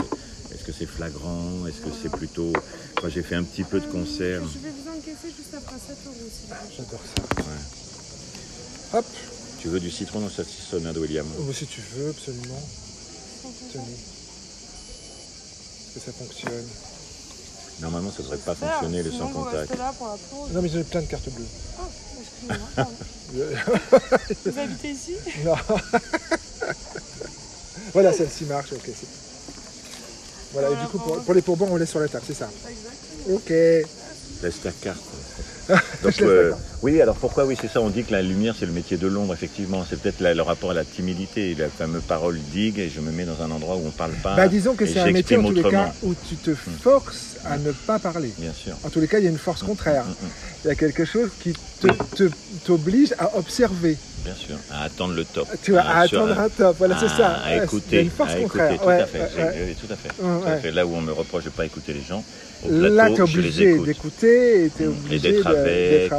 [0.58, 1.68] est-ce que c'est flagrant?
[1.68, 2.52] Est-ce que c'est plutôt
[3.00, 4.42] Quand j'ai fait un petit peu de concert.
[4.42, 6.16] Je vais vous encaisser juste après 7 euros.
[6.76, 7.22] J'adore ça.
[7.44, 8.98] Ouais.
[9.00, 9.06] Hop,
[9.62, 11.28] Tu veux du citron dans cette saucissonade, William?
[11.40, 12.60] Oh, si tu veux, absolument.
[13.72, 13.84] Tenez.
[15.86, 16.66] Est-ce que ça fonctionne?
[17.80, 19.70] Normalement, ça ne devrait pas fonctionner le sans contact.
[19.70, 20.52] restez là pour la pause.
[20.54, 21.46] Non, mais j'ai plein de cartes bleues.
[21.78, 21.88] Ah,
[22.20, 22.88] excusez-moi.
[24.46, 25.14] Vous habitez ici?
[25.46, 25.54] Non.
[27.94, 28.74] voilà, celle-ci marche.
[28.74, 29.27] Ok, c'est.
[30.54, 32.50] Voilà, et du coup, pour, pour les pourboires, on laisse sur la table, c'est ça
[33.30, 33.50] Ok.
[33.50, 35.00] Laisse ta carte.
[35.70, 36.62] Donc, Je laisse euh, carte.
[36.84, 37.82] Oui, alors pourquoi Oui, c'est ça.
[37.82, 39.84] On dit que la lumière, c'est le métier de l'ombre, effectivement.
[39.90, 43.26] C'est peut-être le rapport à la timidité, la fameuse parole digue, et je me mets
[43.26, 44.36] dans un endroit où on ne parle pas.
[44.36, 47.38] Bah, disons que c'est un métier, en tous les j'exprime cas, où tu te forces
[47.46, 48.32] à ne pas parler.
[48.38, 48.74] Bien sûr.
[48.84, 50.04] En tous les cas, il y a une force contraire.
[50.06, 50.30] Mm, mm,
[50.66, 51.54] Il y a quelque chose qui
[52.66, 53.98] t'oblige à observer.
[54.26, 54.58] Bien sûr.
[54.72, 55.48] À attendre le top.
[55.64, 56.76] Tu vois, à sur- attendre un top.
[56.80, 57.28] Voilà, c'est à- ça.
[57.28, 57.86] À Ouais, écouter.
[57.92, 58.80] Il y a une force à écouter, contraire.
[58.82, 59.20] tout Ouais, à fait.
[59.20, 59.28] ouais,
[59.80, 60.10] tout à fait.
[60.22, 60.72] Ouais, Tout à fait.
[60.72, 62.24] Là où on me reproche de ne pas écouter les gens,
[62.66, 63.86] au Là, tu es les obligé écoute.
[63.86, 66.12] d'écouter et tu es obligé d'être avec,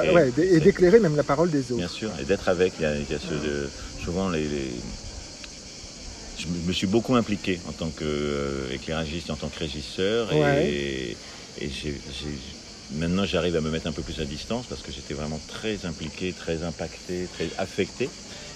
[0.56, 1.76] et- d'éclairer même la parole des autres.
[1.76, 3.68] Bien sûr, et d'être avec, il y a, il y a ceux de,
[4.04, 4.72] souvent les, les-
[6.38, 11.16] Je me- suis beaucoup impliqué en tant qu'éclairagiste, en tant que régisseur, et,
[11.61, 12.00] et j'ai-
[12.94, 15.84] maintenant j'arrive à me mettre un peu plus à distance parce que j'étais vraiment très
[15.84, 18.08] impliqué, très impacté, très affecté,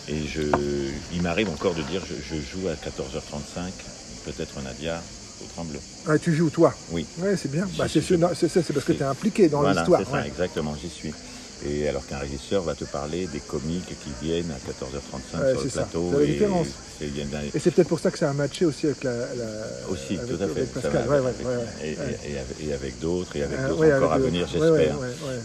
[0.09, 0.43] et je,
[1.13, 3.73] il m'arrive encore de dire je, je joue à 14h35,
[4.27, 5.03] peut-être Nadia
[5.43, 5.81] au Tremblay.
[6.07, 6.75] Ouais, tu joues toi?
[6.93, 7.05] Oui.
[7.19, 7.67] Ouais, c'est bien.
[7.79, 10.03] Bah, c'est parce que tu es impliqué dans voilà, l'histoire.
[10.05, 10.27] c'est ça, ouais.
[10.27, 11.13] exactement, j'y suis.
[11.65, 15.63] Et alors qu'un régisseur va te parler des comiques qui viennent à 14h35 Ouais, sur
[15.65, 15.83] le ça.
[15.83, 16.11] plateau.
[16.13, 16.67] C'est la et différence.
[17.55, 19.13] Et c'est peut-être pour ça que ça a matché aussi avec la.
[19.13, 20.61] la- Aussi, avec, tout à fait.
[20.61, 21.07] avec ça Pascal.
[21.07, 22.47] va Ouais, ouais, avec- ouais, ouais.
[22.65, 24.97] Et, avec, d'autres, et avec Euh, d'autres encore à venir, j'espère.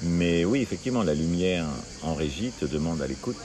[0.04, 1.66] Mais oui, effectivement, la lumière
[2.04, 3.38] en régie te demande à l'écoute,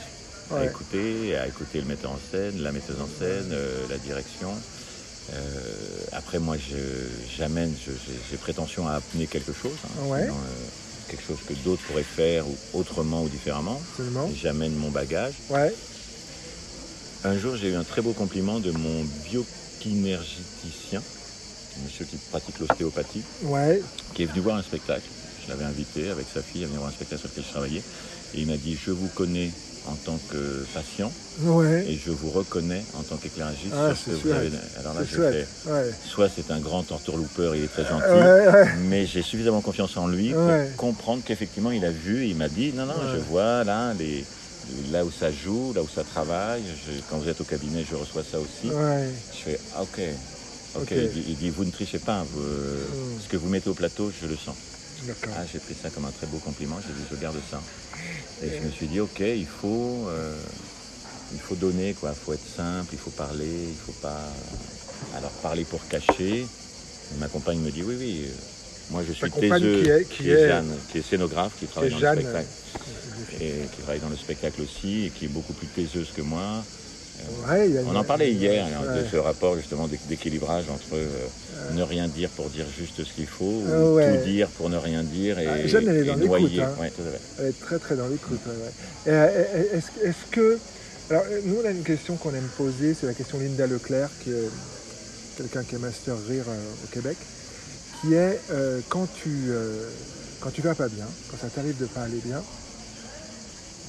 [0.50, 4.50] à écouter, à écouter le metteur en scène, la metteuse en scène, euh, la direction.
[5.32, 5.38] Euh,
[6.12, 7.92] après, moi, je- j'amène, je-
[8.30, 9.72] j'ai prétention à amener quelque chose.
[9.84, 9.88] hein.
[10.22, 10.34] Sinon,
[11.08, 13.80] quelque chose que d'autres pourraient faire ou autrement ou différemment.
[13.90, 14.30] Absolument.
[14.34, 15.34] J'amène mon bagage.
[15.50, 15.72] Ouais.
[17.24, 21.02] Un jour, j'ai eu un très beau compliment de mon biokinergéticien,
[21.84, 23.80] monsieur qui pratique l'ostéopathie, Ouais.
[24.14, 25.08] qui est venu voir un spectacle.
[25.44, 27.82] Je l'avais invité avec sa fille à venir voir un spectacle sur lequel je travaillais.
[28.34, 29.50] Et il m'a dit Je vous connais
[29.84, 31.84] en tant que patient Ouais.
[31.86, 34.50] et je vous reconnais en tant qu'éclairagiste Ah, que vous avez.
[34.76, 35.90] Alors là, fait Ouais.
[36.02, 40.06] soit c'est un grand entourloupeur, il est très gentil, Ouais, mais j'ai suffisamment confiance en
[40.06, 43.94] lui pour comprendre qu'effectivement il a vu, il m'a dit non, non, je vois là,
[43.94, 44.26] les,
[44.90, 47.94] là où ça joue, là où ça travaille, Je- quand vous êtes au cabinet, je
[47.96, 48.68] reçois ça aussi.
[48.70, 49.12] Ouais.
[49.32, 50.00] Je fais ah, ok.
[50.90, 53.18] Il, dit, il dit, vous ne trichez pas, vous, Mm.
[53.18, 54.56] ce que vous mettez au plateau, je le sens.
[55.34, 57.62] Ah, j'ai pris ça comme un très beau compliment, j'ai dit je garde ça.
[58.42, 60.42] Et je me suis dit ok, il faut, euh,
[61.32, 64.32] il faut donner quoi, il faut être simple, il faut parler, il faut pas.
[65.14, 66.48] Alors parler pour cacher.
[67.18, 68.26] Ma compagne me dit oui oui.
[68.30, 68.34] euh,
[68.90, 71.90] Moi je suis compagne taiseux, qui est- qui est- Jeanne, qui est scénographe, qui travaille
[71.90, 72.50] dans Jeanne, le spectacle
[73.40, 76.66] et qui travaille dans le spectacle aussi et qui est beaucoup plus taiseuse que moi.
[77.48, 79.02] Ouais, il y a On une- en parlait hier hein, Ouais.
[79.02, 81.08] de ce rapport justement d'équ- d'équilibrage entre euh,
[81.74, 84.76] ne rien dire pour dire juste ce qu'il faut, ou Ah tout dire pour ne
[84.76, 86.74] rien dire et, Ah, Jeanne, elle est et dans l'écoute, hein.
[86.80, 87.20] Ouais, tout à fait.
[87.40, 88.40] Elle est très très dans l'écoute.
[89.06, 90.58] Est-ce que.
[91.10, 94.30] Alors, nous, on a une question qu'on aime poser, c'est la question Linda Leclerc, qui
[94.30, 94.48] est
[95.36, 97.16] quelqu'un qui est master rire euh, au Québec,
[98.00, 99.88] qui est euh, quand, tu, euh,
[100.40, 102.40] quand tu vas pas bien, quand ça t'arrive de pas aller bien,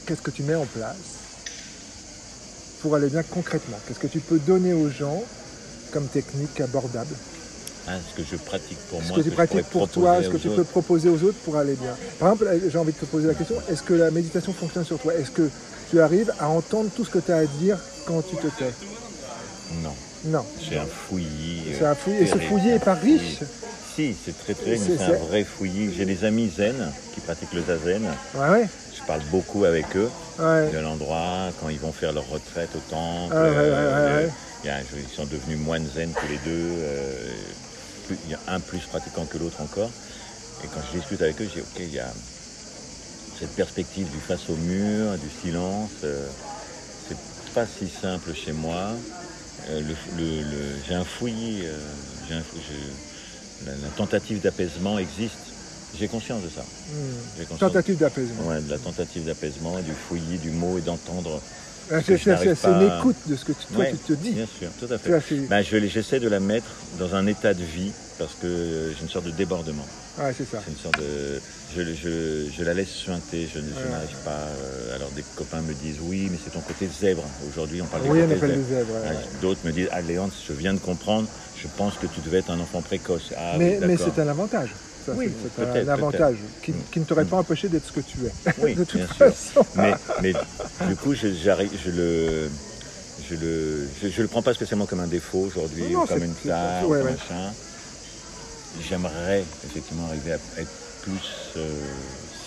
[0.05, 1.22] qu'est-ce que tu mets en place
[2.83, 5.23] pour aller bien concrètement Qu'est-ce que tu peux donner aux gens
[5.91, 7.15] comme technique abordable
[7.87, 10.37] Ah, ce que je pratique pour Ce moi, que tu pratiques pour toi, ce que
[10.37, 11.95] tu peux proposer aux autres pour aller bien.
[12.19, 14.99] Par exemple, j'ai envie de te poser la question, est-ce que la méditation fonctionne sur
[14.99, 15.13] toi?
[15.15, 15.49] Est-ce que
[15.89, 18.73] tu arrives à entendre tout ce que tu as à dire quand tu te tais?
[19.81, 19.93] Non,
[20.25, 20.45] Non.
[20.59, 21.63] c'est un fouillis.
[21.69, 22.17] euh, C'est un fouillis.
[22.17, 22.49] Et ce terrible.
[22.49, 23.39] fouillis est pas riche
[23.95, 25.93] Si, c'est très très, C'est- un vrai fouillis.
[25.93, 28.03] J'ai des amis zen qui pratiquent le zazen.
[28.33, 28.67] Ouais, ouais.
[28.91, 30.71] Je parle beaucoup avec eux ouais.
[30.71, 33.35] de l'endroit quand ils vont faire leur retraite au temple.
[33.37, 34.27] Ah, euh,
[34.65, 36.69] a- ils sont devenus moines zen tous les deux.
[36.81, 37.33] euh,
[38.07, 39.91] plus- il y a un plus pratiquant que l'autre encore.
[40.63, 42.11] Et quand je discute avec eux, je dis ok, il y a
[43.39, 45.91] cette perspective du face au mur, du silence.
[46.03, 46.27] euh,
[47.07, 48.95] c'est pas si simple chez moi.
[49.69, 49.81] Le-
[50.17, 51.63] le- le- j'ai un fouillis,
[52.27, 53.12] j'ai un fou- je-
[53.65, 55.37] la, tentative d'apaisement existe.
[55.99, 56.63] J'ai conscience de ça.
[57.49, 58.47] Conscience Tentative d'apaisement.
[58.47, 61.39] Ouais, de la tentative d'apaisement, du fouillis, du mot et d'entendre.
[61.91, 63.77] Ah, C'est je c'est- n'arrive c'est une pas à- écoute de ce que tu, toi,
[63.83, 64.31] Ouais, tu te dis.
[64.31, 65.37] Bien sûr, tout à fait.
[65.49, 69.09] Ben, je J'essaie de la mettre dans un état de vie parce que j'ai une
[69.09, 69.85] sorte de débordement.
[70.17, 70.61] Ouais, c'est ça.
[70.65, 71.41] C'est une sorte de.
[71.75, 74.31] Je, je- je la laisse suinter, je, n'arrive pas.
[74.31, 77.23] euh, alors des copains me disent oui, mais c'est ton côté zèbre.
[77.49, 78.43] Aujourd'hui, on parle Oui, zèbres.
[78.45, 79.15] ouais, Ah, ouais.
[79.41, 82.59] D'autres me disent Ah, je viens de comprendre, je pense que tu devais être un
[82.59, 83.31] enfant précoce.
[83.35, 84.13] Ah, mais oui, mais d'accord.
[84.15, 84.69] c'est un avantage.
[85.05, 86.75] Ça, Oui, c'est- un avantage qui, Mm.
[86.91, 88.53] qui ne t'aurait pas empêché d'être ce que tu es.
[88.59, 89.65] Oui, de toute bien sûr.
[89.75, 90.33] mais, mais
[90.87, 92.49] du coup, je, j'arrive, je le,
[93.29, 96.33] je le, je, je le prends pas spécialement comme un défaut aujourd'hui, ou comme une
[96.35, 97.11] tare, ouais, ou ouais.
[97.11, 97.51] machin.
[98.87, 100.69] J'aimerais effectivement arriver à être
[101.03, 101.69] plus euh,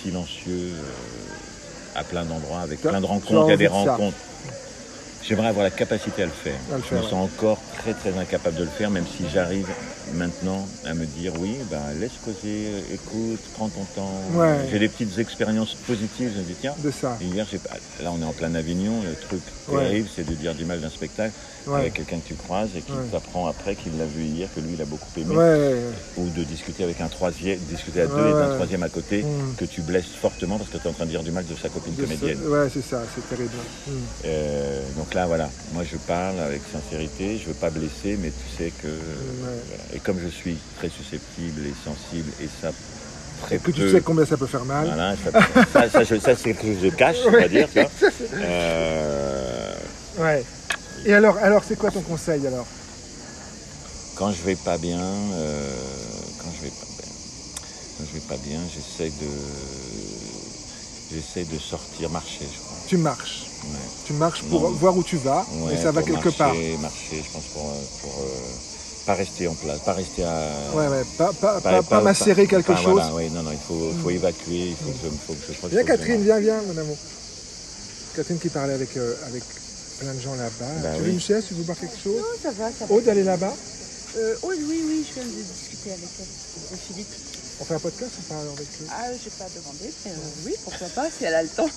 [0.02, 3.46] silencieux euh, à plein d'endroits, avec plein de rencontres.
[3.46, 4.16] Il y a des rencontres.
[5.22, 6.58] J'aimerais avoir la capacité à le faire.
[6.72, 7.10] À le je me ouais.
[7.10, 9.68] sens encore très très incapable de le faire, même si j'arrive
[10.14, 14.20] maintenant à me dire oui, ben, laisse causer, écoute, prends ton temps.
[14.34, 14.66] Ouais.
[14.70, 16.32] J'ai des petites expériences positives.
[16.34, 17.18] Je me dis tiens, De ça.
[17.20, 17.70] et hier, j'ai pas-
[18.02, 19.02] là, on est en plein Avignon.
[19.04, 19.82] Le truc Ouais.
[19.84, 21.32] terrible, c'est de dire du mal d'un spectacle
[21.66, 21.80] Ouais.
[21.80, 24.74] avec quelqu'un que tu croises et qui t'apprend après qu'il l'a vu hier, que lui,
[24.74, 25.34] il a beaucoup aimé.
[26.16, 29.54] Ou de discuter avec un troisième, discuter à deux et d'un troisième à côté Mm.
[29.58, 31.54] que tu blesses fortement parce que tu es en train de dire du mal de
[31.56, 32.38] sa copine De comédienne.
[32.46, 33.50] Ouais, c'est ça, c'est terrible.
[33.88, 33.90] Hmm.
[34.26, 38.56] Euh, donc là, voilà, moi je parle avec sincérité, je veux pas blesser, mais tu
[38.64, 38.86] sais que.
[39.40, 39.56] Voilà.
[39.96, 42.70] Et comme je suis très susceptible et sensible, et ça
[43.42, 44.84] très Que tu sais combien ça peut faire mal.
[44.86, 45.30] Voilà, ça,
[45.72, 47.68] ça, ça, je- ça, c'est quelque chose que je cache, on va dire.
[48.34, 49.74] Euh,
[50.18, 50.44] Ouais.
[51.04, 52.66] Et alors, alors c'est quoi ton conseil alors?
[54.16, 55.70] Quand je vais pas bien, euh,
[56.42, 57.12] quand je vais pas bien,
[57.98, 59.28] quand je vais pas bien, j'essaie de,
[61.12, 62.76] j'essaie de sortir, marcher, je crois.
[62.88, 63.44] Tu marches.
[63.64, 63.78] Ouais.
[64.06, 64.70] Tu marches pour Non.
[64.70, 66.54] voir où tu vas Ouais, et ça va quelque marcher, part.
[66.80, 67.62] Marcher, je pense pour,
[68.00, 68.26] pour euh,
[69.06, 70.50] pas rester en place, pas rester à.
[70.74, 71.04] Ouais, ouais.
[71.16, 73.00] Pas, pas, pas, pas macérer quelque pas- chose.
[73.00, 75.56] Voilà, ouais, non, non, il faut, faut évacuer, il faut que je, faut que je
[75.56, 76.98] crois Viens Catherine, viens, viens mon amour.
[78.16, 79.44] Catherine qui parlait avec, euh, avec
[80.00, 80.66] plein de gens là-bas.
[80.82, 81.14] Bah tu veux oui.
[81.14, 82.18] une chaise, tu veux boire quelque chose?
[82.18, 82.94] Non, ça va, ça va.
[82.94, 83.54] Aude, elle est là-bas?
[84.16, 87.08] Euh, oui, oui, oui, je viens de discuter avec elle, Philippe.
[87.60, 88.86] On fait un podcast ou pas avec eux?
[88.90, 91.70] Ah, j'ai pas demandé, mais euh, oui, pourquoi pas, si elle a le temps.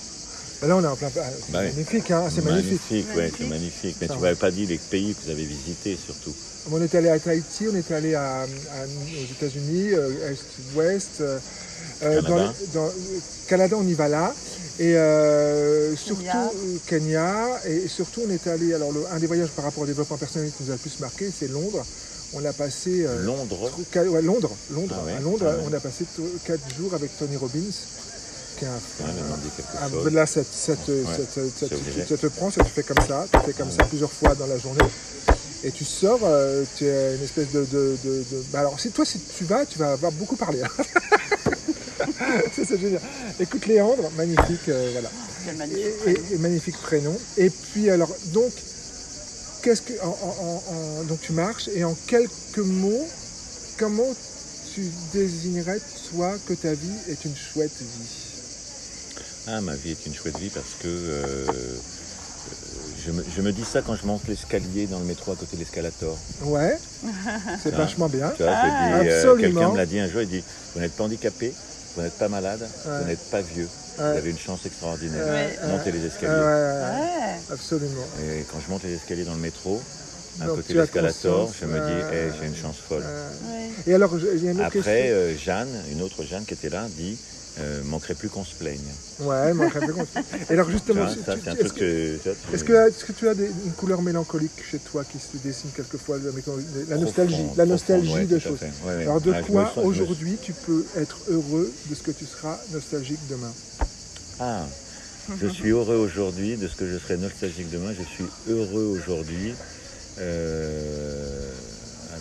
[0.62, 1.10] Bah Là, on est en plein.
[1.10, 1.68] C'est Bah oui.
[1.72, 2.82] magnifique, hein, c'est magnifique.
[2.92, 3.50] Magnifique, ouais, c'est Magnifique.
[3.50, 3.98] magnifique.
[4.02, 4.26] Mais Ça tu va.
[4.28, 6.34] m'avais pas dit les pays que vous avez visités surtout.
[6.72, 11.22] On est allé à Tahiti, on est allé à, à- aux États-Unis, euh, Est, Ouest.
[11.22, 11.40] euh,
[12.04, 12.54] Euh, dans,
[13.48, 13.68] Canada.
[13.70, 14.34] dans on y va là.
[14.80, 16.52] Et euh, surtout Kenya.
[16.86, 17.60] Kenya.
[17.66, 18.74] Et surtout, on est allé.
[18.74, 21.00] Alors, le- un des voyages par rapport au développement personnel qui nous a le plus
[21.00, 21.86] marqué, c'est Londres.
[22.34, 23.06] On a passé.
[23.06, 23.70] euh, Londres.
[23.96, 24.96] Ouais, Londres, Londres.
[25.02, 25.64] Ah ouais, à Londres, ah ouais.
[25.70, 26.06] on a passé
[26.46, 27.60] quatre jours avec Tony Robbins,
[28.60, 30.12] qui est un, Ouais, elle m'a dit quelque ah, chose.
[30.14, 31.42] là, ça, ça te, ça ça
[32.18, 34.58] ça prend, ça te fait comme ça, tu fais comme ça plusieurs fois dans la
[34.58, 34.84] journée.
[35.64, 37.66] Et tu sors, euh, tu es une espèce de.
[37.66, 40.62] de, de- de- bah alors, si toi, si tu vas, tu vas avoir beaucoup parlé.
[40.62, 40.68] hein.
[42.56, 43.02] Ça, c'est génial.
[43.40, 45.10] Écoute, Léandre, magnifique, euh, voilà.
[45.46, 45.94] Quel Et, magnifique
[46.32, 47.16] et- et magnifique prénom.
[47.38, 48.52] Et puis, alors, donc,
[49.64, 49.94] qu'est-ce que.
[50.02, 53.08] en- en- en- donc, tu marches, et en quelques mots,
[53.78, 54.14] comment
[54.74, 55.80] tu désignerais,
[56.12, 58.19] toi, que ta vie est une chouette vie?
[59.52, 61.46] Ah, ma vie est une chouette vie parce que euh,
[63.06, 65.56] je, me, je me dis ça quand je monte l'escalier dans le métro à côté
[65.56, 66.18] de l'escalator.
[66.44, 66.78] Ouais,
[67.64, 68.32] c'est vachement bien.
[68.38, 69.42] Tu vois, Ah, euh, absolument.
[69.60, 70.44] quelqu'un me l'a dit un jour, il dit,
[70.76, 71.54] vous n'êtes pas handicapé,
[71.96, 73.00] vous n'êtes pas malade, Ouais.
[73.02, 73.68] vous n'êtes pas vieux.
[73.98, 74.12] Ouais.
[74.12, 75.26] Vous avez une chance extraordinaire.
[75.26, 76.32] Ouais, Montez les escaliers.
[76.34, 77.40] ouais, ouais, Ouais.
[77.52, 78.06] absolument.
[78.24, 79.82] Et quand je monte les escaliers dans le métro,
[80.42, 83.04] à Donc, côté de l'escalator, je me dis, euh, Eh, j'ai une chance folle.
[83.06, 83.70] Euh, Ouais.
[83.88, 84.94] Et alors, je- il y a une autre Après, question.
[85.16, 87.18] euh, Jeanne, une autre Jeanne qui était là, dit,
[87.58, 88.94] euh, manquerait plus qu'on se plaigne.
[89.20, 90.22] Ouais, moi, très bien compris.
[90.50, 92.20] Et alors, justement, est-ce que,
[92.54, 96.18] est-ce que, tu as des- une couleur mélancolique chez toi qui se dessine quelquefois,
[96.88, 98.72] la, nostalgie, la nostalgie ouais, de choses fait.
[98.86, 99.02] Ouais, ouais.
[99.04, 103.20] Alors, de Ah, quoi aujourd'hui tu peux être heureux de ce que tu seras nostalgique
[103.30, 103.52] demain?
[104.40, 104.66] Ah,
[105.40, 107.94] je suis heureux aujourd'hui de ce que je serai nostalgique demain.
[107.94, 109.54] Je suis heureux aujourd'hui.
[110.18, 111.49] Euh,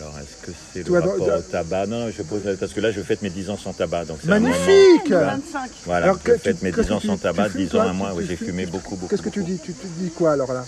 [0.00, 2.80] alors, est-ce que c'est le rapport dans- au tabac Non, non, je pose parce que
[2.80, 4.04] là, je fête mes 10 ans sans tabac.
[4.06, 5.70] Donc c'est un moment- Magnifique 25.
[5.84, 7.84] Voilà, Alors, je que- fête tu- mes qu'est-ce 10 ans sans tabac, fumes, 10 toi
[7.84, 9.08] ans à moi, oui, j'ai fumé beaucoup, beaucoup.
[9.08, 10.64] Qu'est-ce que tu dis tu, tu dis quoi alors là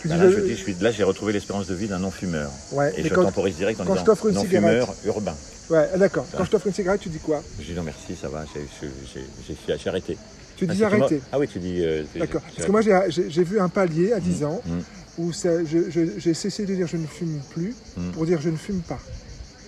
[0.00, 1.88] Tu Bah dis, là, je- je dis, je suis, là, j'ai retrouvé l'espérance de vie
[1.88, 2.50] d'un non-fumeur.
[2.72, 5.34] Ouais, Et je quand- temporise direct en quand je disant t'offre une non-fumeur urbain.
[5.70, 6.26] Ouais, d'accord.
[6.36, 9.88] Quand je t'offre une cigarette, tu dis quoi Je dis non, merci, ça va, j'ai-
[9.88, 10.16] arrêté.
[10.56, 11.20] Tu Ah, dis arrêter.
[11.32, 11.84] Ah oui, tu dis.
[11.84, 12.40] euh, D'accord.
[12.54, 14.78] Parce que moi, j'ai- j'ai j'ai vu un palier à 10 ans Mm.
[15.18, 18.10] Où je- je- j'ai cessé de dire je ne fume plus Mm.
[18.12, 18.98] pour dire je ne fume pas.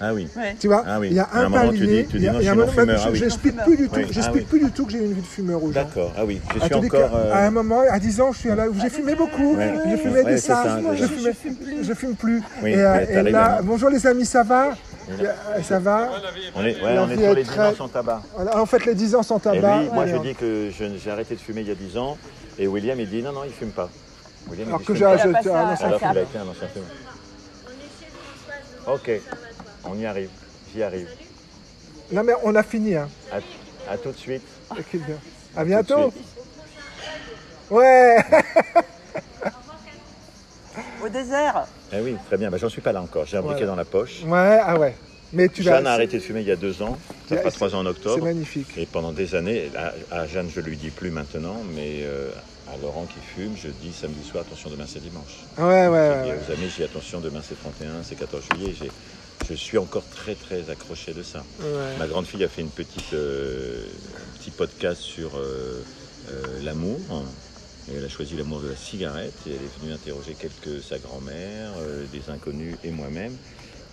[0.01, 0.29] Ah oui.
[0.37, 0.55] Ouais.
[0.61, 1.09] Tu vois Ah oui.
[1.11, 2.03] Il y a un un moment, tu palier.
[2.05, 3.19] dis- tu dis non, il y a je un moment- ah oui.
[3.19, 3.97] J'explique plus du tout.
[3.97, 5.67] Oui, ah J'explique plus du tout que j'ai une vie de fumeur gens.
[5.71, 6.41] D'accord, ah oui.
[6.55, 7.17] Je Ah, suis tandis encore.
[7.17, 9.57] euh, À un moment, à 10 ans, je suis là où j'ai fumé beaucoup.
[9.57, 9.75] Ouais.
[9.91, 10.53] Je fumais Ouais, des c'est
[10.97, 11.33] Je fumais,
[11.83, 12.43] je fume plus.
[12.63, 13.65] Oui, et mais et t'arrives là, maintenant.
[13.65, 14.69] bonjour les amis, ça va
[15.09, 15.15] Oui.
[15.25, 16.11] Euh, Ça va
[16.55, 18.23] On est, ouais, on est sur les 10 très- ans sans tabac.
[18.55, 19.81] En fait, les 10 ans sans tabac.
[19.93, 22.17] moi, je dis que je- j'ai arrêté de fumer il y a 10 ans.
[22.59, 23.89] Et William, il dit non, non, il fume pas.
[24.51, 25.85] William, Alors que j'ai fume Il a j'ai- passé non, un- pas.
[25.85, 26.89] Alors qu'il a été un ancien fumeur.
[28.87, 29.11] Ok,
[29.85, 30.31] on y arrive.
[30.75, 31.09] J'y arrive.
[32.11, 32.95] Non, mais on a fini.
[32.95, 33.09] Hein.
[33.31, 34.43] À, à tout de suite.
[35.57, 36.13] À bientôt.
[37.71, 38.17] Ouais.
[41.05, 41.67] Au désert.
[41.93, 42.51] Eh oui, très bien.
[42.51, 43.25] Bah, J'en suis pas là encore.
[43.27, 43.71] J'ai un briquet Voilà.
[43.73, 44.23] dans la poche.
[44.25, 44.95] Ouais, ah ouais.
[45.33, 45.73] Mais tu vas.
[45.77, 46.97] Jeanne a arrêté de fumer il y a deux ans.
[47.29, 48.25] Ça Yeah, fera c'est- trois ans en C'est octobre.
[48.25, 48.69] magnifique.
[48.79, 52.31] Et pendant des années, à, à Jeanne, je lui dis plus maintenant, mais euh,
[52.73, 55.39] à Laurent qui fume, je dis samedi soir, attention, demain c'est dimanche.
[55.59, 56.23] Ouais, ouais, Je ouais.
[56.25, 56.39] dis ouais.
[56.49, 58.75] aux amis, j'ai attention, demain c'est 31, c'est 14 juillet.
[58.79, 58.91] J'ai-
[59.49, 61.45] Je suis encore très très accroché de ça.
[61.61, 61.97] Ouais.
[61.99, 65.81] Ma grande fille a fait une petite, euh, un petit podcast sur euh,
[66.29, 66.99] euh, l'amour.
[67.91, 70.99] Et elle a choisi l'amour de la cigarette et elle est venue interroger quelques sa
[70.99, 71.71] grand-mère,
[72.13, 73.35] des inconnus et moi-même.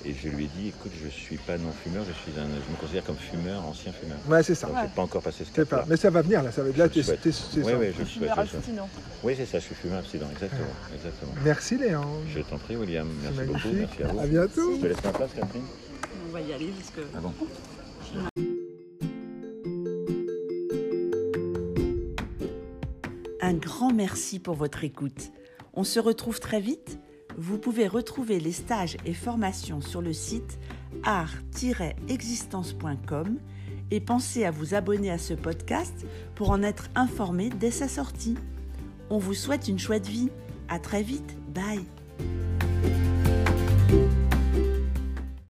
[0.08, 2.78] Et je lui ai dit, écoute, je suis pas non-fumeur, je suis un, je me
[2.80, 4.18] considère comme fumeur, ancien fumeur.
[4.28, 4.68] Ouais, c'est ça.
[4.68, 5.84] Donc j'ai pas encore passé ce pas.
[5.90, 6.52] Mais ça va venir là.
[6.52, 6.88] Ça va être là.
[6.88, 7.78] T'es- t'es- c'est Oui, ça.
[7.80, 8.08] oui, je souhaite.
[8.08, 8.90] Fumeur abstinent.
[9.24, 10.68] Oui, c'est ça, je suis fumeur abstinent, exactement.
[10.94, 11.32] exactement.
[11.44, 12.04] Merci Léon.
[12.34, 13.08] Je t'en prie, William.
[13.24, 13.76] C'est Merci beaucoup.
[13.76, 14.20] Merci à vous.
[14.20, 14.76] À bientôt.
[14.76, 15.64] Je te laisse ma place, Catherine.
[16.30, 17.02] On va y aller parce que.
[17.16, 17.34] Ah bon
[23.42, 25.32] Un grand merci pour votre écoute.
[25.74, 27.00] On se retrouve très vite.
[27.38, 30.58] Vous pouvez retrouver les stages et formations sur le site
[31.04, 33.38] art-existence.com
[33.92, 38.36] et pensez à vous abonner à ce podcast pour en être informé dès sa sortie.
[39.10, 40.30] On vous souhaite une chouette vie.
[40.68, 41.38] À très vite.
[41.54, 41.86] Bye.